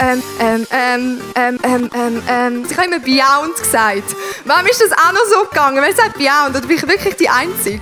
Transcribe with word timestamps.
Ähm, 0.00 0.20
ähm, 0.40 0.66
ähm, 0.72 1.20
ähm, 1.36 1.58
ähm, 1.62 1.90
ähm, 1.94 2.22
ähm, 2.28 2.66
ich 2.68 2.76
habe 2.76 2.88
immer 2.88 2.98
Beyond 2.98 3.56
gesagt. 3.56 4.16
Warum 4.44 4.66
ist 4.66 4.80
das 4.82 4.90
auch 4.90 5.12
noch 5.12 5.24
so 5.30 5.48
gegangen? 5.48 5.80
Wer 5.80 5.94
sagt 5.94 6.18
Beyond? 6.18 6.50
Oder 6.56 6.66
bin 6.66 6.76
ich 6.78 6.82
wirklich 6.88 7.14
die 7.14 7.28
Einzige? 7.28 7.80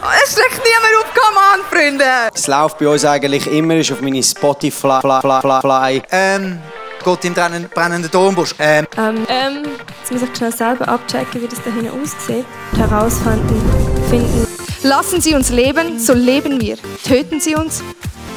Oh, 0.00 0.06
es 0.24 0.34
schlägt 0.34 0.52
niemand 0.64 0.94
auf, 1.00 1.12
come 1.12 1.36
on, 1.36 1.60
Freunde! 1.68 2.04
Es 2.32 2.46
läuft 2.46 2.78
bei 2.78 2.86
uns 2.86 3.04
eigentlich 3.04 3.48
immer 3.48 3.74
ist 3.74 3.90
auf 3.90 4.00
meine 4.00 4.22
Spotify. 4.22 5.00
Fly, 5.00 5.20
fly, 5.20 5.40
fly, 5.40 5.60
fly. 5.60 6.02
Ähm, 6.12 6.60
Gott 7.02 7.24
im 7.24 7.34
brennenden, 7.34 7.68
brennenden 7.74 8.08
Dornbusch. 8.12 8.54
Ähm, 8.60 8.86
Ähm, 8.96 9.26
Ähm, 9.28 9.62
jetzt 10.00 10.12
muss 10.12 10.22
ich 10.22 10.36
schnell 10.36 10.52
selber 10.54 10.86
abchecken, 10.86 11.42
wie 11.42 11.48
das 11.48 11.58
da 11.64 11.72
hinten 11.72 11.90
aussieht. 12.00 12.46
Herausfinden, 12.76 13.60
finden. 14.08 14.46
lassen 14.84 15.20
Sie 15.20 15.34
uns 15.34 15.50
leben, 15.50 15.98
so 15.98 16.12
leben 16.12 16.60
wir. 16.60 16.76
Töten 17.04 17.40
Sie 17.40 17.56
uns, 17.56 17.82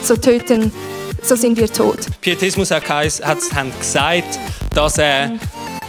so 0.03 0.15
töten, 0.17 0.73
so 1.23 1.35
sind 1.35 1.57
wir 1.57 1.71
tot. 1.71 1.99
Pietismus 2.21 2.71
hat, 2.71 2.83
gesagt, 3.79 4.39
dass 4.73 4.97
äh, 4.97 5.29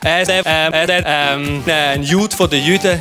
er 0.05 0.29
äh, 0.29 0.69
äh, 0.69 0.85
äh, 0.99 1.03
ähm, 1.07 1.63
äh, 1.67 1.73
ein 1.73 2.03
Jude 2.03 2.35
von 2.37 2.51
den 2.51 2.65
Juden 2.65 3.01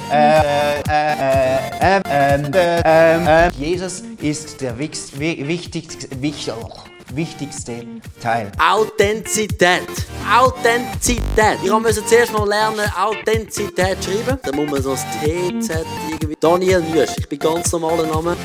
Jesus 3.58 4.04
ist 4.22 4.62
der 4.62 4.78
wichtigste, 4.78 6.08
wich- 6.22 6.52
oh, 6.52 6.70
wichtigste 7.14 7.86
Teil. 8.22 8.52
Authentizität. 8.60 9.88
Authentizität. 10.32 11.58
Ich 11.64 11.72
musste 11.72 12.06
zuerst 12.06 12.32
mal 12.34 12.48
lernen, 12.48 12.90
Authentizität 12.98 13.98
schreiben. 14.04 14.40
Da 14.44 14.52
muss 14.56 14.70
man 14.70 14.82
so 14.82 14.92
das 14.92 15.02
TZ 15.22 15.86
irgendwie. 16.10 16.36
Daniel 16.40 16.82
Nüsch. 16.82 17.12
Ich 17.18 17.28
bin 17.28 17.40
ganz 17.40 17.72
normaler 17.72 18.06
Name. 18.08 18.38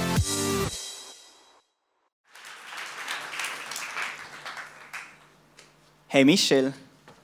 Hey 6.16 6.24
Michelle, 6.24 6.72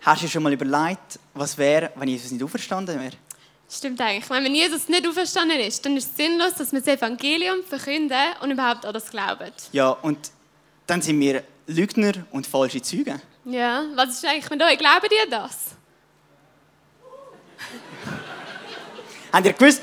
hast 0.03 0.23
du 0.23 0.29
schon 0.29 0.43
mal 0.43 0.53
überlegt, 0.53 1.19
was 1.33 1.57
wäre, 1.57 1.91
wenn 1.95 2.09
Jesus 2.09 2.31
nicht 2.31 2.43
auferstanden 2.43 3.01
wäre? 3.01 3.15
Stimmt 3.67 3.99
eigentlich. 4.03 4.29
Wenn 4.29 4.55
Jesus 4.55 4.87
nicht 4.87 5.09
auferstanden 5.09 5.59
ist, 5.61 5.83
dann 5.87 5.97
ist 5.97 6.11
es 6.11 6.17
sinnlos, 6.19 6.57
dass 6.59 6.73
wir 6.73 6.81
das 6.81 6.89
Evangelium 6.99 7.65
verkünden 7.67 8.19
und 8.43 8.51
überhaupt 8.51 8.85
an 8.85 8.93
das 8.93 9.11
glauben. 9.11 9.51
Ja, 9.73 9.89
und 9.89 10.31
dann 10.87 11.01
sind 11.01 11.19
wir 11.21 11.43
Lügner 11.69 12.13
und 12.33 12.47
falsche 12.47 12.83
Zeugen. 12.83 13.19
Ja, 13.47 13.83
was 13.95 14.11
ist 14.11 14.27
eigentlich 14.27 14.51
mit 14.51 14.63
euch? 14.63 14.77
Glauben 14.77 15.09
ihr 15.11 15.31
das? 15.31 15.57
Habt 19.33 19.47
ihr 19.47 19.55
gewusst, 19.55 19.81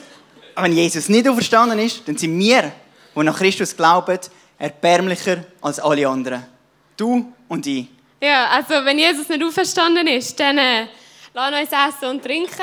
wenn 0.55 0.73
Jesus 0.73 1.09
nicht 1.09 1.27
auferstanden 1.27 1.79
ist, 1.79 2.07
dann 2.07 2.15
sind 2.15 2.37
wir, 2.37 2.71
die 3.15 3.23
nach 3.23 3.39
Christus 3.39 3.75
glauben, 3.75 4.19
erbärmlicher 4.59 5.45
als 5.61 5.79
alle 5.79 6.07
anderen. 6.07 6.45
Du 6.95 7.33
und 7.47 7.65
ich. 7.65 7.87
Ja, 8.21 8.49
also 8.49 8.83
wenn 8.83 8.99
Jesus 8.99 9.29
nicht 9.29 9.43
auferstanden 9.43 10.05
ist, 10.07 10.37
dann 10.39 10.57
äh, 10.57 10.87
lasst 11.33 11.53
uns 11.53 11.95
essen 11.95 12.09
und 12.09 12.23
trinken, 12.23 12.61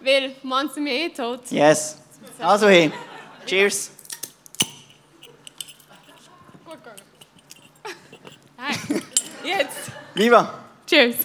weil 0.00 0.34
morgen 0.42 0.68
sind 0.68 0.84
wir 0.84 0.92
eh 0.92 1.08
tot. 1.10 1.42
Yes. 1.50 1.98
Also 2.40 2.68
hey, 2.68 2.90
cheers. 3.46 3.90
Nein. 8.56 9.02
Jetzt. 9.44 9.92
Viva. 10.14 10.54
Cheers. 10.86 11.16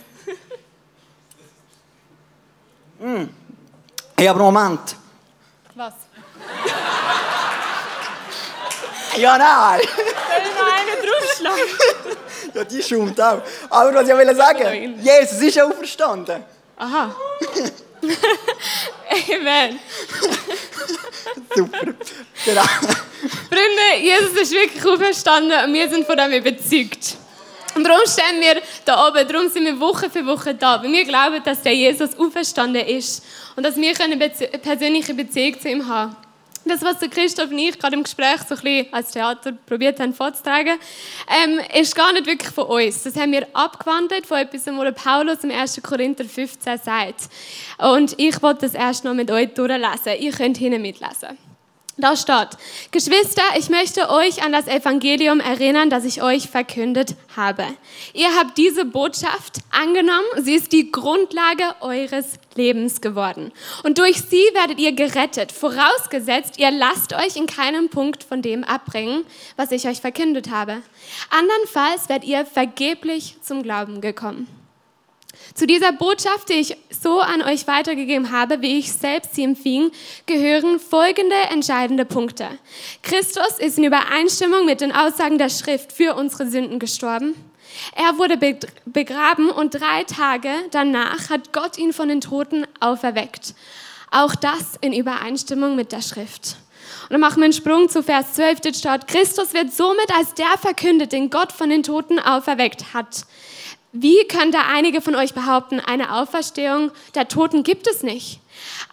Hey, 4.17 4.27
aber 4.27 4.39
Moment. 4.39 4.95
Was? 5.73 5.93
Ja, 9.17 9.37
nein. 9.37 9.81
Soll 9.81 10.05
ich 10.43 10.55
noch 10.55 10.73
einen 10.73 10.97
draufschlagen? 11.01 12.28
Ja, 12.53 12.63
die 12.63 12.81
schaumt 12.81 13.19
auch. 13.21 13.41
Aber 13.69 13.93
was 13.93 14.07
ich 14.07 14.15
will 14.15 14.35
sagen, 14.35 14.99
Jesus 15.01 15.41
ist 15.41 15.55
ja 15.55 15.65
auferstanden. 15.65 16.43
Aha. 16.77 17.15
Amen. 19.33 19.79
Super. 21.55 21.93
Genau. 22.45 22.61
Freunde, 22.61 24.01
Jesus 24.01 24.41
ist 24.41 24.51
wirklich 24.51 24.85
auferstanden 24.85 25.65
und 25.65 25.73
wir 25.73 25.89
sind 25.89 26.05
von 26.05 26.17
dem 26.17 26.31
überzeugt. 26.31 27.17
Und 27.75 27.83
darum 27.83 28.01
stehen 28.07 28.39
wir 28.41 28.61
da 28.85 29.07
oben, 29.07 29.27
darum 29.27 29.49
sind 29.49 29.65
wir 29.65 29.79
Woche 29.79 30.09
für 30.09 30.25
Woche 30.25 30.55
da, 30.55 30.81
weil 30.81 30.91
wir 30.91 31.05
glauben, 31.05 31.43
dass 31.43 31.61
der 31.61 31.75
Jesus 31.75 32.17
auferstanden 32.17 32.85
ist 32.85 33.23
und 33.55 33.63
dass 33.63 33.75
wir 33.75 33.93
eine 34.01 34.17
persönliche 34.17 35.13
Beziehung 35.13 35.59
zu 35.59 35.69
ihm 35.69 35.87
haben. 35.87 36.15
Das, 36.65 36.81
was 36.81 36.99
Christoph 37.09 37.49
und 37.49 37.57
ich 37.57 37.79
gerade 37.79 37.95
im 37.95 38.03
Gespräch 38.03 38.41
so 38.47 38.55
ein 38.55 38.61
bisschen 38.61 38.93
als 38.93 39.11
Theater 39.11 39.53
probiert 39.65 39.99
haben 39.99 40.13
vorzutragen, 40.13 40.77
ähm, 41.43 41.59
ist 41.79 41.95
gar 41.95 42.11
nicht 42.13 42.25
wirklich 42.25 42.51
von 42.51 42.65
uns. 42.65 43.03
Das 43.03 43.15
haben 43.15 43.31
wir 43.31 43.47
abgewandelt 43.53 44.25
von 44.25 44.37
etwas, 44.37 44.67
was 44.67 44.95
Paulus 44.95 45.43
im 45.43 45.51
1. 45.51 45.81
Korinther 45.81 46.25
15 46.25 46.77
sagt. 46.77 47.29
Und 47.77 48.19
ich 48.19 48.41
wollte 48.41 48.61
das 48.61 48.75
erst 48.75 49.03
noch 49.03 49.13
mit 49.13 49.31
euch 49.31 49.53
durchlesen. 49.53 50.19
Ihr 50.19 50.31
könnt 50.31 50.57
hinten 50.57 50.81
mitlesen. 50.81 51.37
Da 51.99 52.15
steht, 52.15 52.51
Geschwister, 52.91 53.41
ich 53.57 53.69
möchte 53.69 54.09
euch 54.09 54.41
an 54.41 54.53
das 54.53 54.67
Evangelium 54.67 55.41
erinnern, 55.41 55.89
das 55.89 56.05
ich 56.05 56.23
euch 56.23 56.49
verkündet 56.49 57.15
habe. 57.35 57.65
Ihr 58.13 58.29
habt 58.37 58.57
diese 58.57 58.85
Botschaft 58.85 59.59
angenommen, 59.69 60.25
sie 60.37 60.55
ist 60.55 60.71
die 60.71 60.93
Grundlage 60.93 61.75
eures 61.81 62.39
Lebens 62.55 63.01
geworden. 63.01 63.51
Und 63.83 63.97
durch 63.97 64.21
sie 64.21 64.43
werdet 64.53 64.79
ihr 64.79 64.93
gerettet, 64.93 65.51
vorausgesetzt, 65.51 66.57
ihr 66.57 66.71
lasst 66.71 67.11
euch 67.11 67.35
in 67.35 67.47
keinem 67.47 67.89
Punkt 67.89 68.23
von 68.23 68.41
dem 68.41 68.63
abbringen, 68.63 69.25
was 69.57 69.73
ich 69.73 69.85
euch 69.85 69.99
verkündet 69.99 70.49
habe. 70.49 70.77
Andernfalls 71.31 72.07
werdet 72.07 72.29
ihr 72.29 72.45
vergeblich 72.45 73.35
zum 73.41 73.61
Glauben 73.61 73.99
gekommen. 73.99 74.58
Zu 75.53 75.67
dieser 75.67 75.91
Botschaft, 75.91 76.49
die 76.49 76.53
ich 76.53 76.77
so 76.89 77.19
an 77.19 77.41
euch 77.41 77.67
weitergegeben 77.67 78.31
habe, 78.31 78.61
wie 78.61 78.79
ich 78.79 78.91
selbst 78.91 79.35
sie 79.35 79.43
empfing, 79.43 79.91
gehören 80.25 80.79
folgende 80.79 81.35
entscheidende 81.51 82.05
Punkte. 82.05 82.47
Christus 83.01 83.57
ist 83.59 83.77
in 83.77 83.83
Übereinstimmung 83.85 84.65
mit 84.65 84.81
den 84.81 84.91
Aussagen 84.91 85.37
der 85.37 85.49
Schrift 85.49 85.91
für 85.91 86.15
unsere 86.15 86.47
Sünden 86.47 86.79
gestorben. 86.79 87.35
Er 87.95 88.17
wurde 88.17 88.37
be- 88.37 88.59
begraben 88.85 89.49
und 89.49 89.75
drei 89.75 90.03
Tage 90.03 90.49
danach 90.71 91.29
hat 91.29 91.53
Gott 91.53 91.77
ihn 91.77 91.93
von 91.93 92.09
den 92.09 92.21
Toten 92.21 92.65
auferweckt. 92.79 93.53
Auch 94.11 94.35
das 94.35 94.75
in 94.81 94.93
Übereinstimmung 94.93 95.75
mit 95.75 95.91
der 95.91 96.01
Schrift. 96.01 96.55
Und 97.03 97.11
dann 97.11 97.21
machen 97.21 97.37
wir 97.37 97.45
einen 97.45 97.53
Sprung 97.53 97.89
zu 97.89 98.01
Vers 98.01 98.33
12, 98.33 98.61
dort 98.61 98.75
steht, 98.75 99.07
Christus 99.07 99.53
wird 99.53 99.71
somit 99.73 100.11
als 100.17 100.33
der 100.33 100.57
verkündet, 100.59 101.11
den 101.11 101.29
Gott 101.29 101.51
von 101.51 101.69
den 101.69 101.83
Toten 101.83 102.19
auferweckt 102.19 102.93
hat. 102.93 103.25
Wie 103.91 104.27
können 104.27 104.51
da 104.51 104.65
einige 104.67 105.01
von 105.01 105.15
euch 105.15 105.33
behaupten, 105.33 105.79
eine 105.79 106.13
Auferstehung 106.13 106.91
der 107.15 107.27
Toten 107.27 107.63
gibt 107.63 107.87
es 107.87 108.03
nicht? 108.03 108.39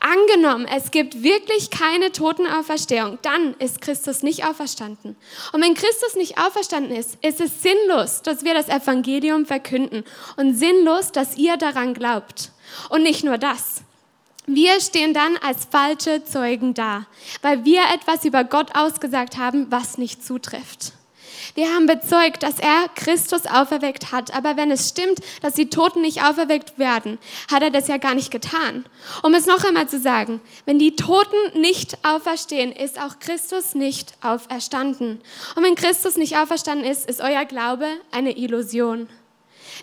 Angenommen, 0.00 0.66
es 0.74 0.90
gibt 0.90 1.22
wirklich 1.22 1.70
keine 1.70 2.12
Totenauferstehung, 2.12 3.18
dann 3.20 3.54
ist 3.58 3.82
Christus 3.82 4.22
nicht 4.22 4.46
auferstanden. 4.46 5.16
Und 5.52 5.62
wenn 5.62 5.74
Christus 5.74 6.14
nicht 6.14 6.38
auferstanden 6.38 6.96
ist, 6.96 7.18
ist 7.22 7.42
es 7.42 7.62
sinnlos, 7.62 8.22
dass 8.22 8.44
wir 8.44 8.54
das 8.54 8.68
Evangelium 8.68 9.44
verkünden 9.44 10.04
und 10.36 10.54
sinnlos, 10.54 11.12
dass 11.12 11.36
ihr 11.36 11.58
daran 11.58 11.92
glaubt. 11.92 12.52
Und 12.88 13.02
nicht 13.02 13.22
nur 13.22 13.36
das. 13.36 13.82
Wir 14.46 14.80
stehen 14.80 15.12
dann 15.12 15.36
als 15.38 15.66
falsche 15.70 16.24
Zeugen 16.24 16.72
da, 16.72 17.06
weil 17.42 17.64
wir 17.64 17.82
etwas 17.92 18.24
über 18.24 18.44
Gott 18.44 18.74
ausgesagt 18.74 19.36
haben, 19.36 19.66
was 19.70 19.98
nicht 19.98 20.24
zutrifft. 20.24 20.92
Wir 21.54 21.72
haben 21.74 21.86
bezeugt, 21.86 22.42
dass 22.42 22.58
er 22.58 22.88
Christus 22.94 23.46
auferweckt 23.46 24.12
hat. 24.12 24.34
Aber 24.34 24.56
wenn 24.56 24.70
es 24.70 24.88
stimmt, 24.88 25.20
dass 25.42 25.54
die 25.54 25.70
Toten 25.70 26.02
nicht 26.02 26.22
auferweckt 26.22 26.78
werden, 26.78 27.18
hat 27.50 27.62
er 27.62 27.70
das 27.70 27.88
ja 27.88 27.96
gar 27.98 28.14
nicht 28.14 28.30
getan. 28.30 28.84
Um 29.22 29.34
es 29.34 29.46
noch 29.46 29.64
einmal 29.64 29.88
zu 29.88 29.98
sagen, 29.98 30.40
wenn 30.64 30.78
die 30.78 30.96
Toten 30.96 31.60
nicht 31.60 31.98
auferstehen, 32.04 32.72
ist 32.72 33.00
auch 33.00 33.18
Christus 33.18 33.74
nicht 33.74 34.14
auferstanden. 34.22 35.20
Und 35.54 35.62
wenn 35.62 35.74
Christus 35.74 36.16
nicht 36.16 36.36
auferstanden 36.36 36.86
ist, 36.90 37.08
ist 37.08 37.20
euer 37.20 37.44
Glaube 37.44 37.86
eine 38.10 38.36
Illusion. 38.36 39.08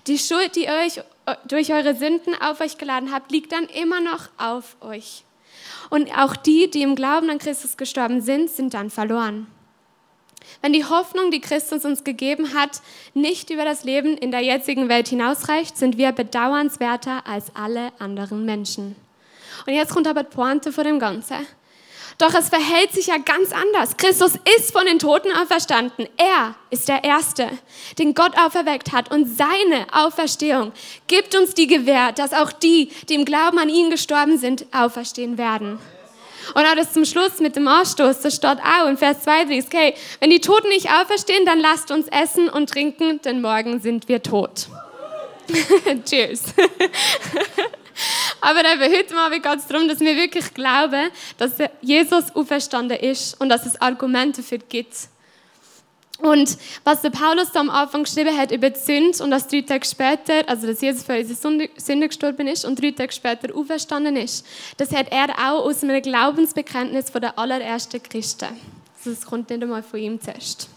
Die 0.08 0.18
Schuld, 0.18 0.56
die 0.56 0.66
ihr 0.66 0.74
euch 0.86 1.02
durch 1.48 1.72
eure 1.72 1.96
Sünden 1.96 2.36
auf 2.42 2.60
euch 2.60 2.78
geladen 2.78 3.12
habt, 3.12 3.32
liegt 3.32 3.52
dann 3.52 3.66
immer 3.66 4.02
noch 4.02 4.30
auf 4.38 4.76
euch. 4.82 5.24
Und 5.90 6.12
auch 6.18 6.36
die, 6.36 6.70
die 6.70 6.82
im 6.82 6.96
Glauben 6.96 7.30
an 7.30 7.38
Christus 7.38 7.78
gestorben 7.78 8.22
sind, 8.22 8.50
sind 8.50 8.74
dann 8.74 8.90
verloren. 8.90 9.48
Wenn 10.62 10.74
die 10.74 10.86
Hoffnung, 10.86 11.32
die 11.32 11.42
Christus 11.42 11.86
uns 11.86 12.04
gegeben 12.04 12.54
hat, 12.54 12.82
nicht 13.14 13.50
über 13.50 13.66
das 13.66 13.84
Leben 13.84 14.18
in 14.18 14.32
der 14.32 14.42
jetzigen 14.42 14.90
Welt 14.90 15.08
hinausreicht, 15.08 15.78
sind 15.78 15.98
wir 15.98 16.12
bedauernswerter 16.12 17.28
als 17.28 17.56
alle 17.56 17.92
anderen 18.00 18.46
Menschen. 18.46 18.96
Und 19.66 19.74
jetzt 19.74 19.94
kommt 19.94 20.08
aber 20.08 20.24
die 20.24 20.36
Pointe 20.36 20.72
vor 20.72 20.84
dem 20.84 21.00
Ganzen. 21.00 21.46
Doch 22.18 22.34
es 22.36 22.50
verhält 22.50 22.92
sich 22.94 23.08
ja 23.08 23.18
ganz 23.18 23.52
anders. 23.52 23.98
Christus 23.98 24.34
ist 24.58 24.72
von 24.72 24.86
den 24.86 25.00
Toten 25.00 25.32
auferstanden. 25.36 26.08
Er 26.18 26.56
ist 26.70 26.88
der 26.88 27.04
Erste, 27.04 27.50
den 27.98 28.14
Gott 28.14 28.38
auferweckt 28.38 28.92
hat. 28.92 29.12
Und 29.12 29.26
seine 29.36 29.88
Auferstehung 29.92 30.72
gibt 31.08 31.36
uns 31.36 31.54
die 31.54 31.68
Gewähr, 31.68 32.12
dass 32.12 32.34
auch 32.34 32.52
die, 32.52 32.92
die 33.10 33.16
im 33.16 33.26
Glauben 33.26 33.58
an 33.58 33.70
ihn 33.70 33.90
gestorben 33.90 34.38
sind, 34.38 34.66
auferstehen 34.72 35.38
werden. 35.38 35.80
Und 36.54 36.66
auch 36.66 36.76
das 36.76 36.94
zum 36.94 37.06
Schluss 37.06 37.40
mit 37.40 37.56
dem 37.56 37.68
Ausstoß, 37.68 38.22
das 38.22 38.36
steht 38.36 38.58
auch 38.60 38.88
in 38.88 38.98
Vers 38.98 39.24
32, 39.24 39.66
okay, 39.66 39.96
wenn 40.20 40.30
die 40.30 40.42
Toten 40.42 40.70
nicht 40.70 40.90
auferstehen, 40.90 41.46
dann 41.46 41.60
lasst 41.60 41.92
uns 41.92 42.08
essen 42.08 42.50
und 42.50 42.70
trinken, 42.70 43.22
denn 43.22 43.42
morgen 43.42 43.80
sind 43.80 44.08
wir 44.08 44.22
tot. 44.22 44.68
Cheers. 46.06 46.44
Aber 48.42 48.60
eben, 48.60 48.94
heute 48.94 49.16
Abend 49.18 49.44
geht 49.44 49.56
es 49.56 49.68
darum, 49.68 49.88
dass 49.88 50.00
wir 50.00 50.16
wirklich 50.16 50.54
glauben, 50.54 51.10
dass 51.38 51.54
Jesus 51.82 52.36
auferstanden 52.36 52.98
ist 52.98 53.40
und 53.40 53.50
dass 53.50 53.66
es 53.66 53.80
Argumente 53.80 54.42
dafür 54.42 54.58
gibt. 54.58 54.96
Und 56.24 56.58
was 56.86 57.02
der 57.02 57.10
Paulus 57.10 57.52
da 57.52 57.60
am 57.60 57.70
Anfang 57.70 58.04
geschrieben 58.04 58.38
hat 58.38 58.50
über 58.54 58.70
die 58.70 58.80
Sünde 58.80 59.22
und 59.22 59.30
dass 59.30 59.46
drei 59.46 59.60
Tage 59.60 59.86
später, 59.86 60.48
also 60.48 60.66
dass 60.66 60.80
Jesus 60.80 61.04
für 61.04 61.20
unsere 61.20 61.68
Sünde, 61.76 62.08
gestorben 62.08 62.48
ist 62.48 62.64
und 62.64 62.82
drei 62.82 62.92
Tage 62.92 63.12
später 63.12 63.54
auferstanden 63.54 64.16
ist, 64.16 64.46
das 64.78 64.94
hat 64.94 65.08
er 65.12 65.28
auch 65.32 65.66
aus 65.66 65.84
einem 65.84 66.02
Glaubensbekenntnis 66.02 67.10
von 67.10 67.20
der 67.20 67.38
allerersten 67.38 68.02
Christen. 68.02 68.46
Also 68.98 69.10
das 69.10 69.26
kommt 69.26 69.50
nicht 69.50 69.62
einmal 69.62 69.84
von 69.84 70.00
ihm 70.00 70.22
zuerst. 70.22 70.70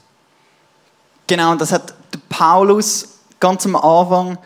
Genau, 1.29 1.55
das 1.55 1.71
hat 1.71 1.95
der 2.13 2.19
Paulus 2.29 3.21
ganz 3.39 3.65
am 3.67 3.77
Anfang 3.77 4.39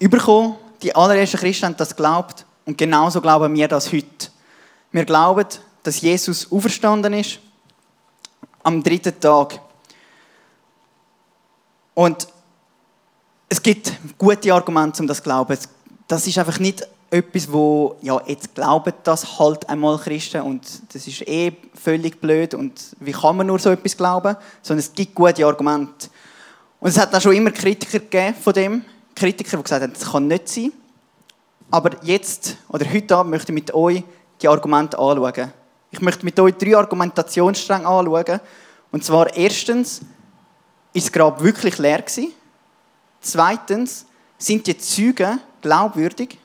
bekommen. 0.00 0.56
Die 0.82 0.92
allerersten 0.96 1.38
Christen 1.38 1.66
haben 1.66 1.76
das 1.76 1.90
geglaubt 1.90 2.44
und 2.66 2.76
genauso 2.76 3.20
glauben 3.20 3.54
wir 3.54 3.68
das 3.68 3.92
heute. 3.92 4.26
Wir 4.90 5.04
glauben, 5.04 5.46
dass 5.84 6.00
Jesus 6.00 6.50
auferstanden 6.50 7.12
ist 7.12 7.38
am 8.64 8.82
dritten 8.82 9.20
Tag. 9.20 9.60
Und 11.94 12.28
es 13.48 13.62
gibt 13.62 13.92
gute 14.16 14.54
Argumente, 14.54 15.02
um 15.02 15.08
das 15.08 15.18
zu 15.18 15.24
glauben. 15.24 15.58
Das 16.06 16.26
ist 16.26 16.38
einfach 16.38 16.58
nicht 16.58 16.86
etwas, 17.10 17.52
wo, 17.52 17.96
ja, 18.02 18.20
jetzt 18.26 18.54
glauben 18.54 18.92
das 19.02 19.38
halt 19.38 19.68
einmal 19.68 19.98
Christen 19.98 20.42
und 20.42 20.62
das 20.94 21.06
ist 21.08 21.22
eh 21.22 21.52
völlig 21.74 22.20
blöd 22.20 22.54
und 22.54 22.80
wie 23.00 23.12
kann 23.12 23.36
man 23.36 23.48
nur 23.48 23.58
so 23.58 23.70
etwas 23.70 23.96
glauben? 23.96 24.36
Sondern 24.62 24.80
es 24.80 24.92
gibt 24.92 25.14
gute 25.14 25.44
Argumente. 25.44 26.08
Und 26.78 26.90
es 26.90 26.98
hat 26.98 27.14
auch 27.14 27.20
schon 27.20 27.34
immer 27.34 27.50
Kritiker 27.50 27.98
gegeben 27.98 28.34
von 28.36 28.52
dem. 28.52 28.84
Kritiker, 29.14 29.56
die 29.56 29.62
gesagt 29.62 29.82
haben, 29.82 29.92
das 29.92 30.10
kann 30.10 30.28
nicht 30.28 30.48
sein. 30.48 30.72
Aber 31.70 31.90
jetzt, 32.02 32.56
oder 32.68 32.90
heute 32.90 33.16
Abend, 33.16 33.32
möchte 33.32 33.52
ich 33.52 33.54
mit 33.54 33.74
euch 33.74 34.02
die 34.40 34.48
Argumente 34.48 34.98
anschauen. 34.98 35.52
Ich 35.90 36.00
möchte 36.00 36.24
mit 36.24 36.38
euch 36.38 36.54
drei 36.54 36.76
Argumentationsstränge 36.76 37.86
anschauen. 37.86 38.40
Und 38.92 39.04
zwar 39.04 39.36
erstens, 39.36 40.00
ist 40.92 41.06
das 41.06 41.12
Grab 41.12 41.42
wirklich 41.42 41.78
leer 41.78 42.02
gewesen? 42.02 42.32
Zweitens, 43.20 44.06
sind 44.38 44.66
die 44.66 44.76
Zeugen 44.76 45.40
glaubwürdig? 45.60 46.38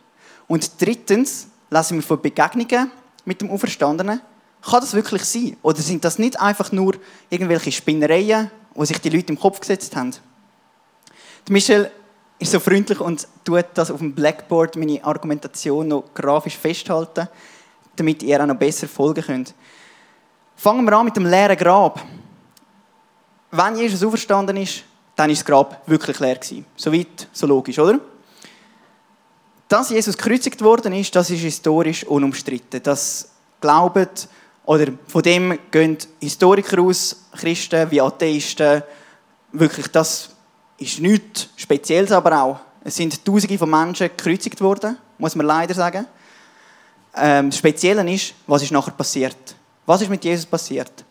Und 0.47 0.69
drittens, 0.79 1.47
lassen 1.69 1.95
wir 1.95 2.03
von 2.03 2.21
Begegnungen 2.21 2.91
mit 3.25 3.41
dem 3.41 3.49
Auferstandenen. 3.49 4.21
Kann 4.61 4.81
das 4.81 4.93
wirklich 4.93 5.23
sein? 5.23 5.57
Oder 5.61 5.81
sind 5.81 6.03
das 6.03 6.19
nicht 6.19 6.39
einfach 6.39 6.71
nur 6.71 6.95
irgendwelche 7.29 7.71
Spinnereien, 7.71 8.51
die 8.75 8.85
sich 8.85 8.99
die 8.99 9.09
Leute 9.09 9.33
im 9.33 9.39
Kopf 9.39 9.59
gesetzt 9.59 9.95
haben? 9.95 10.11
Die 11.47 11.51
Michelle 11.53 11.91
ist 12.39 12.51
so 12.51 12.59
freundlich 12.59 12.99
und 12.99 13.27
tut 13.43 13.65
das 13.73 13.91
auf 13.91 13.99
dem 13.99 14.13
Blackboard, 14.13 14.75
meine 14.75 15.03
Argumentation 15.03 15.87
noch 15.87 16.05
grafisch 16.13 16.57
festhalten, 16.57 17.27
damit 17.95 18.23
ihr 18.23 18.41
auch 18.41 18.47
noch 18.47 18.55
besser 18.55 18.87
folgen 18.87 19.23
könnt. 19.23 19.53
Fangen 20.55 20.85
wir 20.85 20.93
an 20.93 21.05
mit 21.05 21.15
dem 21.15 21.25
leeren 21.25 21.57
Grab 21.57 22.01
wenn 23.57 23.75
Jesus 23.75 24.03
auferstanden 24.03 24.57
ist, 24.57 24.83
dann 25.15 25.29
ist 25.29 25.39
das 25.39 25.45
Grab 25.45 25.81
wirklich 25.87 26.19
leer 26.19 26.35
gewesen. 26.35 26.65
Soweit, 26.75 27.27
so 27.31 27.47
logisch, 27.47 27.79
oder? 27.79 27.99
Dass 29.67 29.89
Jesus 29.89 30.17
gekreuzigt 30.17 30.61
worden 30.61 30.93
ist, 30.93 31.15
das 31.15 31.29
ist 31.29 31.41
historisch 31.41 32.03
unumstritten. 32.05 32.83
Das 32.83 33.29
glauben 33.61 34.07
oder 34.65 34.87
von 35.07 35.21
dem 35.21 35.57
gehen 35.71 35.97
Historiker 36.19 36.81
aus, 36.81 37.15
Christen 37.31 37.89
wie 37.91 38.01
Atheisten, 38.01 38.83
wirklich, 39.51 39.87
das 39.87 40.29
ist 40.77 40.99
nichts 40.99 41.49
Spezielles 41.55 42.11
aber 42.11 42.41
auch. 42.41 42.59
Es 42.83 42.95
sind 42.95 43.23
Tausende 43.23 43.57
von 43.57 43.69
Menschen 43.69 44.07
gekreuzigt 44.07 44.59
worden, 44.61 44.97
muss 45.17 45.35
man 45.35 45.45
leider 45.45 45.73
sagen. 45.73 46.05
Ähm, 47.15 47.49
das 47.49 47.59
Spezielle 47.59 48.13
ist, 48.13 48.33
was 48.45 48.63
ist 48.63 48.71
nachher 48.71 48.91
passiert? 48.91 49.55
Was 49.85 50.01
ist 50.01 50.09
mit 50.09 50.23
Jesus 50.23 50.45
passiert? 50.45 51.04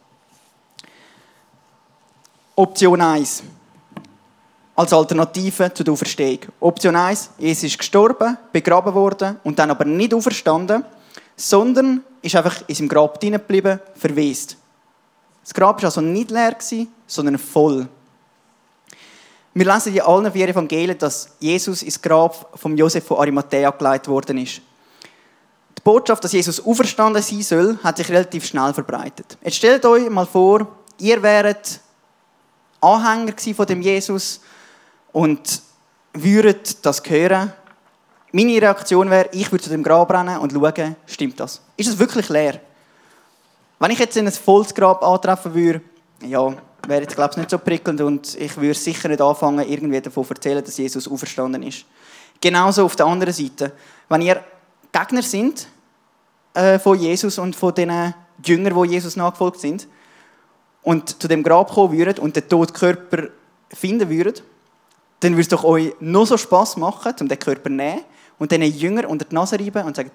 Option 2.57 3.01
1. 3.01 3.43
Als 4.77 4.93
Alternative 4.93 5.75
zu 5.75 5.83
der 5.83 5.93
Auferstehung. 5.93 6.39
Option 6.61 6.95
1. 6.95 7.31
Jesus 7.39 7.65
ist 7.65 7.79
gestorben, 7.79 8.39
begraben 8.53 8.95
worden 8.95 9.41
und 9.43 9.59
dann 9.59 9.73
aber 9.73 9.85
nicht 9.85 10.15
auferstanden, 10.15 10.85
sondern 11.35 12.05
ist 12.23 12.37
einfach 12.37 12.63
in 12.69 12.77
seinem 12.77 12.89
Grab 12.89 13.19
drinnen 13.19 13.41
geblieben, 13.41 13.81
verwest. 13.97 14.57
Das 15.43 15.53
Grab 15.53 15.79
war 15.79 15.87
also 15.87 16.01
nicht 16.01 16.31
leer, 16.31 16.57
sondern 17.09 17.39
voll. 17.39 17.89
Wir 19.53 19.73
lesen 19.73 19.93
in 19.93 20.03
allen 20.03 20.31
vier 20.31 20.49
Evangelien, 20.49 20.97
dass 20.97 21.31
Jesus 21.41 21.83
ins 21.83 22.01
Grab 22.01 22.57
von 22.57 22.77
Josef 22.77 23.05
von 23.05 23.19
Arimathea 23.19 23.71
geleitet 23.71 24.07
worden 24.07 24.39
ist. 24.39 24.61
Die 25.77 25.83
Botschaft, 25.83 26.23
dass 26.23 26.33
Jesus 26.33 26.65
auferstanden 26.65 27.21
sein 27.21 27.43
soll, 27.43 27.79
hat 27.83 27.97
sich 27.97 28.09
relativ 28.09 28.47
schnell 28.47 28.73
verbreitet. 28.73 29.39
Jetzt 29.43 29.57
stellt 29.57 29.85
euch 29.85 30.09
mal 30.09 30.27
vor, 30.27 30.69
ihr 30.99 31.21
wäret 31.21 31.81
Anhänger 32.85 33.35
von 33.55 33.67
dem 33.67 33.81
Jesus 33.81 34.41
und 35.13 35.63
würden 36.13 36.61
das 36.83 37.03
hören. 37.05 37.53
Meine 38.33 38.61
Reaktion 38.61 39.11
wäre, 39.11 39.29
ich 39.33 39.51
würde 39.51 39.65
zu 39.65 39.71
dem 39.71 39.83
Grab 39.83 40.11
rennen 40.13 40.39
und 40.39 40.53
schauen, 40.53 40.97
stimmt 41.07 41.39
das? 41.39 41.61
Ist 41.77 41.89
es 41.89 41.99
wirklich 41.99 42.29
leer? 42.29 42.61
Wenn 43.79 43.91
ich 43.91 43.99
jetzt 43.99 44.17
in 44.17 44.27
ein 44.27 44.33
volles 44.33 44.75
Grab 44.75 45.03
antreffen 45.03 45.55
würde, 45.55 45.81
ja, 46.23 46.55
wäre 46.87 47.03
jetzt 47.03 47.15
glaube 47.15 47.33
ich 47.33 47.37
nicht 47.39 47.51
so 47.51 47.59
prickelnd 47.59 48.01
und 48.01 48.35
ich 48.35 48.57
würde 48.57 48.75
sicher 48.75 49.09
nicht 49.09 49.21
anfangen, 49.21 49.69
irgendwie 49.69 50.01
davon 50.01 50.25
zu 50.25 50.35
erzählen, 50.35 50.65
dass 50.65 50.77
Jesus 50.77 51.09
auferstanden 51.09 51.63
ist. 51.63 51.85
Genauso 52.41 52.85
auf 52.85 52.97
der 52.97 53.07
anderen 53.07 53.33
Seite, 53.33 53.73
wenn 54.09 54.23
ihr 54.23 54.43
Gegner 54.93 55.23
sind 55.23 55.67
äh, 56.55 56.79
von 56.79 56.99
Jesus 56.99 57.39
und 57.39 57.57
von 57.57 57.75
den 57.75 58.15
Jüngern, 58.45 58.83
die 58.83 58.95
Jesus 58.95 59.17
nachgefolgt 59.17 59.61
sind, 59.61 59.87
und 60.85 61.21
zu 61.21 61.27
dem 61.27 61.43
Grab 61.43 61.73
kommen 61.73 61.97
würdet 61.97 62.19
und 62.19 62.37
den 62.37 62.49
toten 62.49 62.73
Körper 62.73 63.29
finden 63.71 64.09
würdet, 64.09 64.45
dann 65.21 65.33
würde 65.33 65.41
es 65.41 65.49
doch 65.49 65.65
euch 65.65 65.95
noch 66.01 66.27
so 66.27 66.37
Spass 66.37 66.77
machen, 66.77 67.15
um 67.21 67.29
den 67.29 67.39
Körper 67.39 67.65
zu 67.65 67.71
nehmen 67.71 68.03
und 68.39 68.53
den 68.53 68.63
Jünger 68.63 69.09
unter 69.09 69.25
die 69.25 69.35
Nase 69.35 69.59
reiben 69.59 69.85
und 69.85 69.97
sagen, 69.97 70.11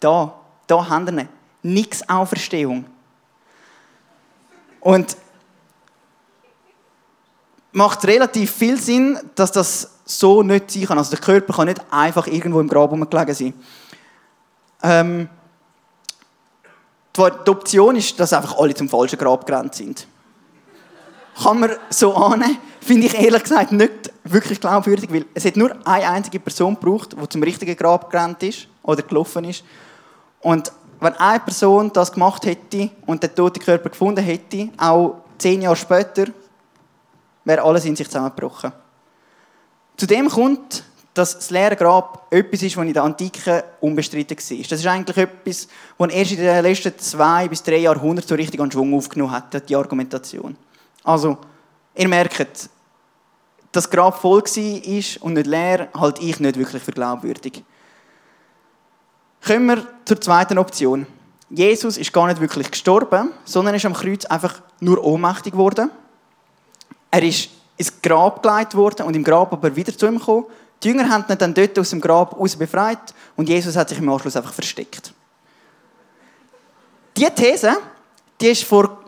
da, 0.00 0.32
da 0.66 0.88
haben 0.88 1.06
wir 1.06 1.22
ihn. 1.22 1.28
Nix 1.62 2.08
Auferstehung. 2.08 2.84
Und 4.80 5.16
macht 7.72 8.06
relativ 8.06 8.52
viel 8.52 8.80
Sinn, 8.80 9.18
dass 9.34 9.50
das 9.50 9.98
so 10.04 10.42
nicht 10.44 10.70
sein 10.70 10.86
kann. 10.86 10.98
Also 10.98 11.10
der 11.10 11.20
Körper 11.20 11.52
kann 11.52 11.66
nicht 11.66 11.80
einfach 11.90 12.28
irgendwo 12.28 12.60
im 12.60 12.68
Grab 12.68 12.92
rumgelegen 12.92 13.34
sein. 13.34 13.54
Ähm, 14.82 15.28
die 17.18 17.50
Option 17.50 17.96
ist, 17.96 18.18
dass 18.20 18.32
einfach 18.32 18.58
alle 18.58 18.74
zum 18.74 18.88
falschen 18.88 19.18
Grab 19.18 19.46
gerannt 19.46 19.74
sind. 19.74 20.06
Kann 21.42 21.60
man 21.60 21.70
so 21.90 22.14
annehmen, 22.14 22.58
finde 22.80 23.06
ich 23.06 23.14
ehrlich 23.14 23.42
gesagt 23.42 23.72
nicht 23.72 24.12
wirklich 24.24 24.60
glaubwürdig, 24.60 25.12
weil 25.12 25.24
es 25.34 25.44
hat 25.44 25.56
nur 25.56 25.70
eine 25.84 26.08
einzige 26.08 26.40
Person 26.40 26.74
gebraucht, 26.74 27.14
die 27.20 27.28
zum 27.28 27.42
richtigen 27.42 27.76
Grab 27.76 28.10
gerannt 28.10 28.42
ist 28.42 28.66
oder 28.82 29.02
gelaufen 29.02 29.44
ist. 29.44 29.62
Und 30.40 30.72
wenn 31.00 31.14
eine 31.14 31.40
Person 31.40 31.92
das 31.92 32.12
gemacht 32.12 32.44
hätte 32.44 32.90
und 33.06 33.22
den 33.22 33.34
toten 33.34 33.60
Körper 33.60 33.90
gefunden 33.90 34.24
hätte, 34.24 34.70
auch 34.76 35.18
zehn 35.38 35.62
Jahre 35.62 35.76
später, 35.76 36.26
wäre 37.44 37.62
alles 37.62 37.84
in 37.84 37.94
sich 37.96 38.08
zusammengebrochen. 38.08 38.72
Zudem 39.96 40.28
kommt, 40.28 40.84
dass 41.18 41.34
das 41.34 41.50
leere 41.50 41.74
Grab 41.74 42.28
etwas 42.30 42.62
ist, 42.62 42.76
was 42.76 42.86
in 42.86 42.92
der 42.92 43.02
Antike 43.02 43.64
unbestritten 43.80 44.36
war. 44.36 44.66
Das 44.68 44.78
ist 44.78 44.86
eigentlich 44.86 45.16
etwas, 45.16 45.68
was 45.98 46.12
erst 46.12 46.30
in 46.30 46.38
den 46.38 46.62
letzten 46.62 46.96
zwei 46.98 47.48
bis 47.48 47.62
drei 47.62 47.78
Jahrhunderten 47.78 48.28
so 48.28 48.34
richtig 48.36 48.60
an 48.60 48.70
Schwung 48.70 48.94
aufgenommen 48.94 49.32
hat, 49.32 49.68
die 49.68 49.74
Argumentation. 49.74 50.56
Also, 51.02 51.36
ihr 51.96 52.06
merkt, 52.06 52.70
das 53.72 53.90
Grab 53.90 54.20
voll 54.20 54.42
war 54.42 55.22
und 55.22 55.34
nicht 55.34 55.46
leer, 55.48 55.88
halte 55.92 56.22
ich 56.22 56.38
nicht 56.38 56.56
wirklich 56.56 56.82
für 56.82 56.92
glaubwürdig. 56.92 57.64
Kommen 59.44 59.66
wir 59.66 59.86
zur 60.04 60.20
zweiten 60.20 60.56
Option. 60.56 61.04
Jesus 61.50 61.96
ist 61.96 62.12
gar 62.12 62.28
nicht 62.28 62.40
wirklich 62.40 62.70
gestorben, 62.70 63.30
sondern 63.44 63.74
ist 63.74 63.86
am 63.86 63.94
Kreuz 63.94 64.24
einfach 64.26 64.60
nur 64.78 65.02
ohnmächtig 65.02 65.52
geworden. 65.52 65.90
Er 67.10 67.22
ist 67.24 67.50
ins 67.76 68.00
Grab 68.02 68.40
geleitet 68.40 68.76
worden 68.76 69.06
und 69.06 69.16
im 69.16 69.24
Grab 69.24 69.52
aber 69.52 69.74
wieder 69.74 69.96
zu 69.96 70.06
ihm 70.06 70.18
gekommen 70.18 70.44
die 70.82 70.88
Jünger 70.88 71.08
haben 71.08 71.24
ihn 71.28 71.38
dann 71.38 71.54
dort 71.54 71.78
aus 71.78 71.90
dem 71.90 72.00
Grab 72.00 72.38
aus 72.38 72.56
befreit 72.56 73.14
und 73.36 73.48
Jesus 73.48 73.76
hat 73.76 73.88
sich 73.88 73.98
im 73.98 74.08
Anschluss 74.08 74.36
einfach 74.36 74.52
versteckt. 74.52 75.12
Diese 77.16 77.34
These, 77.34 77.76
die 78.40 78.48
ist 78.48 78.62
vor 78.62 78.98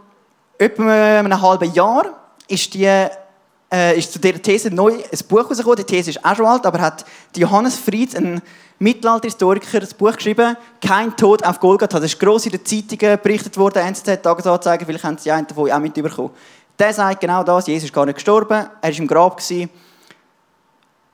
etwa 0.59 1.19
einem 1.19 1.41
halben 1.41 1.73
Jahr, 1.73 2.07
ist, 2.49 2.75
die, 2.75 2.85
äh, 2.85 3.97
ist 3.97 4.13
zu 4.13 4.19
dieser 4.19 4.43
These 4.43 4.71
neu 4.71 4.95
ein 4.95 5.29
Buch 5.29 5.45
herausgekommen. 5.45 5.77
Die 5.77 5.85
These 5.85 6.11
ist 6.11 6.25
auch 6.25 6.35
schon 6.35 6.47
alt, 6.47 6.67
aber 6.67 6.81
hat 6.81 7.05
Johannes 7.37 7.77
Fried, 7.77 8.17
ein 8.17 8.43
Mittelalterhistoriker, 8.81 9.79
das 9.79 9.95
Buch 9.95 10.17
geschrieben, 10.17 10.57
«Kein 10.85 11.17
Tod 11.17 11.45
auf 11.45 11.61
Golgatha». 11.61 12.01
Das 12.01 12.13
ist 12.13 12.19
gross 12.19 12.47
in 12.47 12.53
den 12.53 12.65
Zeitungen 12.65 13.21
berichtet 13.23 13.57
worden, 13.57 13.79
NZZ, 13.83 14.23
Tagesanzeiger, 14.23 14.85
vielleicht 14.87 15.05
haben 15.05 15.19
Sie 15.19 15.31
einen 15.31 15.47
davon 15.47 15.71
auch 15.71 15.79
mitbekommen. 15.79 16.31
Der 16.77 16.93
sagt 16.93 17.21
genau 17.21 17.45
das, 17.45 17.69
Jesus 17.69 17.85
ist 17.85 17.93
gar 17.93 18.07
nicht 18.07 18.15
gestorben, 18.17 18.67
er 18.81 18.91
war 18.91 18.99
im 18.99 19.07
Grab. 19.07 19.37
Gewesen 19.37 19.71